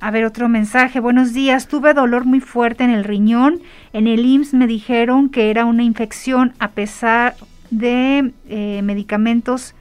A 0.00 0.10
ver, 0.10 0.24
otro 0.24 0.48
mensaje. 0.48 1.00
Buenos 1.00 1.32
días. 1.32 1.66
Tuve 1.66 1.92
dolor 1.92 2.24
muy 2.24 2.40
fuerte 2.40 2.84
en 2.84 2.90
el 2.90 3.04
riñón. 3.04 3.60
En 3.92 4.06
el 4.06 4.24
IMSS 4.24 4.54
me 4.54 4.66
dijeron 4.66 5.28
que 5.28 5.50
era 5.50 5.64
una 5.64 5.82
infección 5.82 6.52
a 6.58 6.70
pesar 6.70 7.34
de 7.70 8.32
eh, 8.48 8.80
medicamentos. 8.82 9.74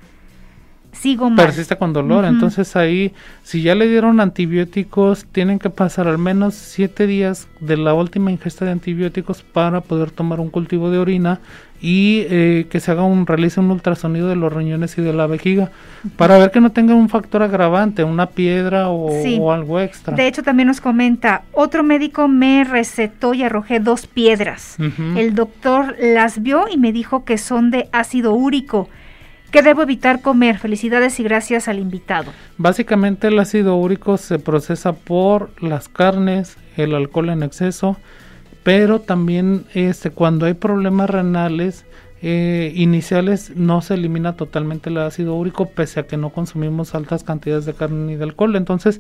Sigo 0.92 1.30
mal. 1.30 1.46
Persiste 1.46 1.78
con 1.78 1.94
dolor. 1.94 2.26
Entonces 2.26 2.76
ahí, 2.76 3.14
si 3.44 3.62
ya 3.62 3.76
le 3.76 3.88
dieron 3.88 4.20
antibióticos, 4.20 5.26
tienen 5.32 5.60
que 5.60 5.70
pasar 5.70 6.08
al 6.08 6.18
menos 6.18 6.56
siete 6.56 7.06
días 7.06 7.48
de 7.60 7.78
la 7.78 7.94
última 7.94 8.32
ingesta 8.32 8.66
de 8.66 8.72
antibióticos 8.72 9.44
para 9.44 9.82
poder 9.82 10.10
tomar 10.10 10.40
un 10.40 10.50
cultivo 10.50 10.90
de 10.90 10.98
orina 10.98 11.40
y 11.80 12.26
eh, 12.30 12.68
que 12.70 12.80
se 12.80 12.92
haga 12.92 13.04
un 13.04 13.28
realice 13.28 13.60
un 13.60 13.70
ultrasonido 13.70 14.30
de 14.30 14.36
los 14.36 14.52
riñones 14.52 14.98
y 14.98 15.02
de 15.02 15.14
la 15.14 15.28
vejiga 15.28 15.72
para 16.16 16.38
ver 16.38 16.52
que 16.52 16.60
no 16.60 16.72
tenga 16.72 16.96
un 16.96 17.10
factor 17.10 17.44
agravante, 17.44 18.04
una 18.04 18.28
piedra 18.28 18.90
o, 18.90 19.52
algo 19.52 19.80
extra. 19.80 20.16
De 20.16 20.28
hecho 20.28 20.42
también 20.44 20.68
nos 20.68 20.82
comenta, 20.82 21.44
otro 21.52 21.84
médico 21.84 22.28
me 22.28 22.64
recetó 22.64 23.34
y 23.34 23.44
arrojé 23.44 23.80
dos 23.80 24.08
piedras. 24.08 24.78
El 25.16 25.36
doctor 25.36 25.96
las 26.00 26.42
vio 26.42 26.68
y 26.70 26.78
me 26.78 26.92
dijo 26.92 27.26
que 27.26 27.38
son 27.38 27.72
de 27.72 27.90
ácido 27.92 28.34
úrico. 28.34 28.90
¿Qué 29.52 29.62
debo 29.62 29.82
evitar 29.82 30.22
comer? 30.22 30.58
Felicidades 30.58 31.20
y 31.20 31.24
gracias 31.24 31.68
al 31.70 31.80
invitado. 31.80 32.32
Básicamente 32.58 33.28
el 33.28 33.40
ácido 33.40 33.78
úrico 33.78 34.18
se 34.18 34.40
procesa 34.40 34.94
por 34.94 35.52
las 35.64 35.88
carnes, 35.88 36.58
el 36.76 36.94
alcohol 36.94 37.30
en 37.30 37.44
exceso, 37.44 37.98
pero 38.68 39.00
también 39.00 39.64
este, 39.76 40.10
cuando 40.10 40.46
hay 40.46 40.54
problemas 40.54 41.10
renales 41.10 41.86
eh, 42.22 42.74
iniciales 42.76 43.54
no 43.56 43.82
se 43.82 43.94
elimina 43.94 44.34
totalmente 44.34 44.90
el 44.90 44.98
ácido 44.98 45.36
úrico 45.36 45.70
pese 45.70 46.02
a 46.02 46.04
que 46.06 46.18
no 46.18 46.32
consumimos 46.32 46.94
altas 46.94 47.24
cantidades 47.24 47.64
de 47.64 47.74
carne 47.74 48.08
ni 48.08 48.16
de 48.18 48.26
alcohol. 48.26 48.58
Entonces 48.58 49.00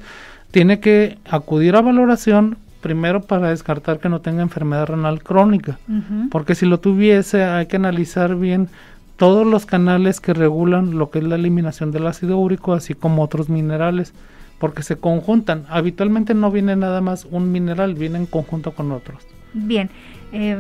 tiene 0.51 0.79
que 0.79 1.17
acudir 1.29 1.75
a 1.75 1.81
valoración 1.81 2.57
primero 2.79 3.23
para 3.23 3.49
descartar 3.49 3.99
que 3.99 4.07
no 4.07 4.21
tenga 4.21 4.41
enfermedad 4.41 4.85
renal 4.85 5.21
crónica, 5.21 5.77
porque 6.31 6.55
si 6.55 6.65
lo 6.65 6.79
tuviese 6.79 7.43
hay 7.43 7.65
que 7.65 7.75
analizar 7.75 8.37
bien 8.37 8.69
todos 9.17 9.45
los 9.45 9.65
canales 9.65 10.21
que 10.21 10.33
regulan 10.33 10.97
lo 10.97 11.09
que 11.09 11.19
es 11.19 11.25
la 11.25 11.35
eliminación 11.35 11.91
del 11.91 12.07
ácido 12.07 12.37
úrico, 12.37 12.71
así 12.71 12.93
como 12.93 13.21
otros 13.21 13.49
minerales, 13.49 14.13
porque 14.59 14.81
se 14.81 14.95
conjuntan. 14.95 15.65
Habitualmente 15.67 16.33
no 16.35 16.51
viene 16.51 16.77
nada 16.77 17.01
más 17.01 17.27
un 17.29 17.51
mineral, 17.51 17.95
viene 17.95 18.19
en 18.19 18.27
conjunto 18.27 18.71
con 18.71 18.93
otros. 18.93 19.27
Bien, 19.65 19.89
eh, 20.31 20.51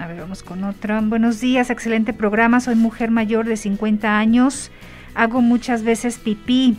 a 0.00 0.06
ver, 0.06 0.20
vamos 0.20 0.42
con 0.42 0.64
otra. 0.64 1.00
Buenos 1.02 1.40
días, 1.40 1.70
excelente 1.70 2.12
programa. 2.12 2.60
Soy 2.60 2.74
mujer 2.74 3.10
mayor 3.10 3.46
de 3.46 3.56
50 3.56 4.18
años. 4.18 4.70
Hago 5.14 5.42
muchas 5.42 5.82
veces 5.82 6.18
pipí. 6.18 6.76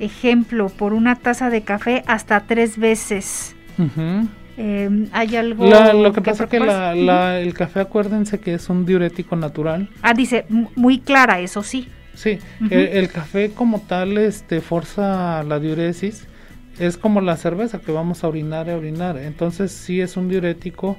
Ejemplo, 0.00 0.68
por 0.68 0.92
una 0.92 1.16
taza 1.16 1.50
de 1.50 1.62
café 1.62 2.02
hasta 2.06 2.40
tres 2.40 2.78
veces. 2.78 3.54
Em, 4.56 5.08
¿Hay 5.12 5.36
algo? 5.36 5.66
lo 5.66 6.12
que, 6.12 6.22
pasa 6.22 6.44
es 6.44 6.50
que 6.50 6.56
el 6.56 7.54
café, 7.54 7.80
acuérdense 7.80 8.40
que 8.40 8.54
es 8.54 8.68
un 8.70 8.86
diurético 8.86 9.36
natural. 9.36 9.88
Ah, 10.02 10.14
dice, 10.14 10.46
muy 10.48 10.98
clara, 10.98 11.40
eso 11.40 11.62
sí. 11.62 11.88
Sí, 12.14 12.38
el, 12.70 12.88
el, 12.88 13.08
café 13.10 13.50
como 13.50 13.82
tal 13.82 14.16
este, 14.16 14.62
forza 14.62 15.42
la 15.42 15.60
diuresis 15.60 16.26
es 16.78 16.96
como 16.96 17.20
la 17.20 17.36
cerveza 17.36 17.80
que 17.80 17.92
vamos 17.92 18.24
a 18.24 18.28
orinar 18.28 18.68
y 18.68 18.72
orinar. 18.72 19.16
Entonces 19.18 19.72
sí 19.72 20.00
es 20.00 20.16
un 20.16 20.28
diurético, 20.28 20.96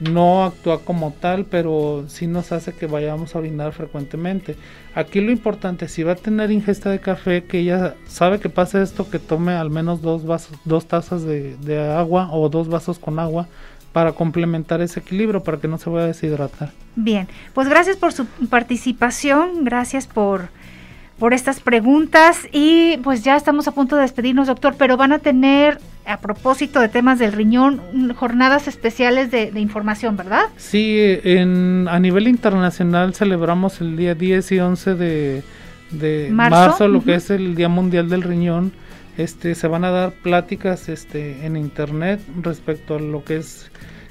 no 0.00 0.44
actúa 0.44 0.80
como 0.80 1.12
tal, 1.12 1.46
pero 1.46 2.04
sí 2.08 2.26
nos 2.26 2.52
hace 2.52 2.72
que 2.72 2.86
vayamos 2.86 3.34
a 3.34 3.38
orinar 3.38 3.72
frecuentemente. 3.72 4.56
Aquí 4.94 5.20
lo 5.20 5.32
importante, 5.32 5.88
si 5.88 6.02
va 6.02 6.12
a 6.12 6.16
tener 6.16 6.50
ingesta 6.50 6.90
de 6.90 7.00
café, 7.00 7.44
que 7.44 7.60
ella 7.60 7.94
sabe 8.06 8.38
que 8.38 8.48
pasa 8.48 8.82
esto, 8.82 9.08
que 9.08 9.18
tome 9.18 9.52
al 9.52 9.70
menos 9.70 10.02
dos, 10.02 10.24
vasos, 10.26 10.58
dos 10.64 10.86
tazas 10.86 11.24
de, 11.24 11.56
de 11.56 11.80
agua 11.92 12.28
o 12.32 12.48
dos 12.48 12.68
vasos 12.68 12.98
con 12.98 13.18
agua 13.18 13.48
para 13.92 14.12
complementar 14.12 14.82
ese 14.82 15.00
equilibrio, 15.00 15.42
para 15.42 15.56
que 15.58 15.68
no 15.68 15.78
se 15.78 15.88
vaya 15.88 16.04
a 16.04 16.08
deshidratar. 16.08 16.70
Bien, 16.96 17.28
pues 17.54 17.66
gracias 17.66 17.96
por 17.96 18.12
su 18.12 18.26
participación, 18.50 19.64
gracias 19.64 20.06
por 20.06 20.50
por 21.18 21.32
estas 21.32 21.60
preguntas 21.60 22.46
y 22.52 22.98
pues 22.98 23.24
ya 23.24 23.36
estamos 23.36 23.66
a 23.68 23.72
punto 23.72 23.96
de 23.96 24.02
despedirnos, 24.02 24.48
doctor, 24.48 24.74
pero 24.78 24.96
van 24.96 25.12
a 25.12 25.18
tener, 25.18 25.78
a 26.04 26.20
propósito 26.20 26.80
de 26.80 26.88
temas 26.88 27.18
del 27.18 27.32
riñón, 27.32 27.80
jornadas 28.14 28.68
especiales 28.68 29.30
de, 29.30 29.50
información, 29.56 30.16
¿verdad? 30.16 30.44
Sí, 30.56 30.98
en, 31.24 31.88
a 31.88 31.98
nivel 31.98 32.28
internacional 32.28 33.14
celebramos 33.14 33.80
el 33.80 33.96
día 33.96 34.14
10 34.14 34.52
y 34.52 34.60
11 34.60 34.94
de, 34.94 36.28
marzo, 36.30 36.86
lo 36.88 37.02
que 37.02 37.14
es 37.14 37.30
el 37.30 37.54
Día 37.54 37.68
Mundial 37.68 38.08
del 38.08 38.22
Riñón. 38.22 38.72
Este, 39.16 39.54
se 39.54 39.66
van 39.66 39.84
a 39.84 39.90
dar 39.90 40.12
pláticas 40.12 40.90
este, 40.90 41.46
en 41.46 41.56
internet 41.56 42.20
respecto 42.42 42.96
a 42.96 43.00
lo 43.00 43.24
que 43.24 43.36
es 43.38 43.70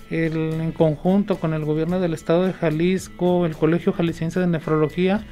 el, 0.10 0.36
en 0.60 0.72
conjunto 0.72 1.38
con 1.38 1.53
el 1.53 1.64
gobierno 1.64 1.99
del 1.99 2.16
estado 2.16 2.43
de 2.45 2.53
Jalisco, 2.53 3.45
el 3.45 3.56
Colegio 3.56 3.93
Jalisciense 3.93 4.39
de 4.39 4.47
Nefrología, 4.47 5.24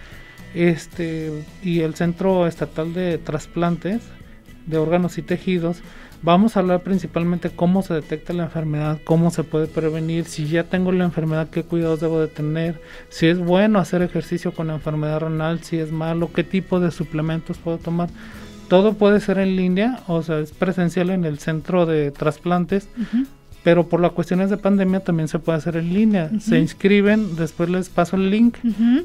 este 0.54 1.46
y 1.64 1.82
el 1.82 1.96
Centro 1.96 2.48
Estatal 2.48 2.94
de 2.94 3.18
Trasplantes 3.18 4.02
de 4.66 4.78
órganos 4.78 5.18
y 5.18 5.22
tejidos, 5.22 5.82
vamos 6.22 6.56
a 6.56 6.62
hablar 6.62 6.82
principalmente 6.84 7.50
cómo 7.50 7.82
se 7.82 7.94
detecta 7.94 8.34
la 8.34 8.44
enfermedad, 8.44 9.00
cómo 9.04 9.30
se 9.30 9.44
puede 9.44 9.68
prevenir, 9.68 10.26
si 10.26 10.48
ya 10.48 10.64
tengo 10.64 10.92
la 10.92 11.04
enfermedad, 11.04 11.50
qué 11.50 11.64
cuidados 11.64 12.00
debo 12.00 12.22
de 12.22 12.28
tener, 12.28 12.82
si 13.10 13.28
es 13.28 13.40
bueno 13.40 13.80
hacer 13.80 14.02
ejercicio 14.02 14.54
con 14.54 14.68
la 14.68 14.76
enfermedad 14.76 15.20
renal, 15.20 15.62
si 15.64 15.78
es 15.78 15.92
malo, 15.92 16.32
qué 16.34 16.44
tipo 16.44 16.80
de 16.80 16.92
suplementos 16.92 17.58
puedo 17.58 17.78
tomar. 17.78 18.10
Todo 18.70 18.94
puede 18.94 19.20
ser 19.20 19.38
en 19.38 19.56
línea, 19.56 20.00
o 20.08 20.24
sea, 20.24 20.40
es 20.40 20.52
presencial 20.52 21.10
en 21.10 21.26
el 21.26 21.38
centro 21.38 21.86
de 21.86 22.12
trasplantes, 22.12 22.88
pero 23.64 23.88
por 23.88 24.00
las 24.00 24.12
cuestiones 24.12 24.50
de 24.50 24.58
pandemia 24.58 25.00
también 25.00 25.28
se 25.28 25.40
puede 25.40 25.58
hacer 25.58 25.78
en 25.78 25.94
línea. 25.94 26.30
Se 26.40 26.60
inscriben, 26.60 27.36
después 27.36 27.70
les 27.70 27.90
paso 27.90 28.16
el 28.16 28.30
link 28.30 28.58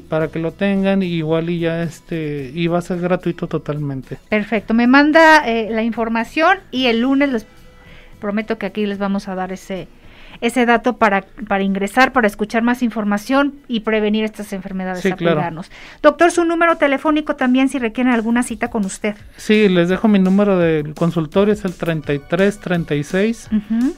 para 0.09 0.27
que 0.27 0.39
lo 0.39 0.51
tengan 0.51 1.01
y 1.01 1.07
igual 1.07 1.49
y 1.49 1.59
ya 1.59 1.81
este 1.83 2.51
y 2.53 2.67
va 2.67 2.79
a 2.79 2.81
ser 2.81 2.99
gratuito 2.99 3.47
totalmente. 3.47 4.17
Perfecto, 4.29 4.73
me 4.73 4.87
manda 4.87 5.47
eh, 5.47 5.69
la 5.71 5.83
información 5.83 6.59
y 6.71 6.87
el 6.87 7.01
lunes 7.01 7.31
les 7.31 7.45
prometo 8.19 8.57
que 8.57 8.65
aquí 8.65 8.85
les 8.85 8.97
vamos 8.97 9.27
a 9.27 9.35
dar 9.35 9.53
ese 9.53 9.87
ese 10.41 10.65
dato 10.65 10.97
para, 10.97 11.25
para 11.47 11.63
ingresar, 11.63 12.13
para 12.13 12.27
escuchar 12.27 12.63
más 12.63 12.81
información 12.81 13.55
y 13.67 13.81
prevenir 13.81 14.23
estas 14.23 14.53
enfermedades 14.53 15.01
sí, 15.01 15.13
Doctor, 16.01 16.31
su 16.31 16.45
número 16.45 16.77
telefónico 16.77 17.35
también 17.35 17.69
si 17.69 17.79
requieren 17.79 18.13
alguna 18.13 18.43
cita 18.43 18.69
con 18.69 18.85
usted. 18.85 19.15
Sí, 19.37 19.67
les 19.69 19.89
dejo 19.89 20.07
mi 20.07 20.19
número 20.19 20.57
de 20.57 20.93
consultorio, 20.95 21.53
es 21.53 21.65
el 21.65 21.73
33 21.73 22.59
36 22.59 23.49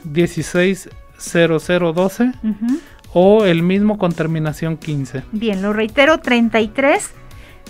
16 0.04 0.90
0012 1.18 2.32
o 3.12 3.44
el 3.44 3.62
mismo 3.62 3.98
con 3.98 4.12
terminación 4.12 4.76
15. 4.76 5.22
Bien, 5.32 5.62
lo 5.62 5.72
reitero, 5.72 6.18
33 6.18 7.10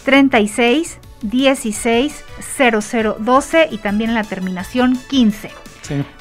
36 0.04 0.98
16 1.22 2.24
0012 2.58 3.68
y 3.70 3.78
también 3.78 4.14
la 4.14 4.24
terminación 4.24 4.98
15. 5.08 5.50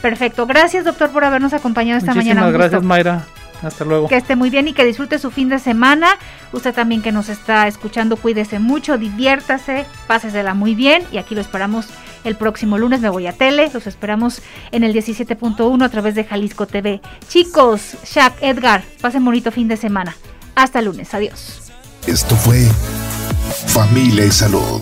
Perfecto. 0.01 0.45
Gracias, 0.45 0.85
doctor, 0.85 1.11
por 1.11 1.23
habernos 1.23 1.53
acompañado 1.53 1.97
esta 1.97 2.13
mañana. 2.13 2.41
Muchísimas 2.41 2.53
gracias, 2.53 2.83
Mayra. 2.83 3.25
Hasta 3.61 3.85
luego. 3.85 4.07
Que 4.07 4.15
esté 4.15 4.35
muy 4.35 4.49
bien 4.49 4.67
y 4.67 4.73
que 4.73 4.83
disfrute 4.83 5.19
su 5.19 5.29
fin 5.31 5.49
de 5.49 5.59
semana. 5.59 6.17
Usted 6.51 6.73
también 6.73 7.01
que 7.01 7.11
nos 7.11 7.29
está 7.29 7.67
escuchando, 7.67 8.17
cuídese 8.17 8.59
mucho, 8.59 8.97
diviértase, 8.97 9.85
pásesela 10.07 10.53
muy 10.53 10.73
bien 10.75 11.03
y 11.11 11.17
aquí 11.17 11.35
lo 11.35 11.41
esperamos 11.41 11.87
el 12.23 12.35
próximo 12.35 12.77
lunes. 12.77 13.01
Me 13.01 13.09
voy 13.09 13.27
a 13.27 13.33
tele, 13.33 13.69
los 13.73 13.87
esperamos 13.87 14.41
en 14.71 14.83
el 14.83 14.93
17.1 14.93 15.83
a 15.83 15.89
través 15.89 16.15
de 16.15 16.23
Jalisco 16.23 16.65
TV. 16.65 17.01
Chicos, 17.27 17.97
Shaq, 18.03 18.33
Edgar, 18.41 18.83
pasen 18.99 19.23
bonito 19.23 19.51
fin 19.51 19.67
de 19.67 19.77
semana. 19.77 20.15
Hasta 20.55 20.81
lunes, 20.81 21.13
adiós. 21.13 21.71
Esto 22.07 22.35
fue 22.35 22.67
Familia 23.67 24.25
y 24.25 24.31
Salud 24.31 24.81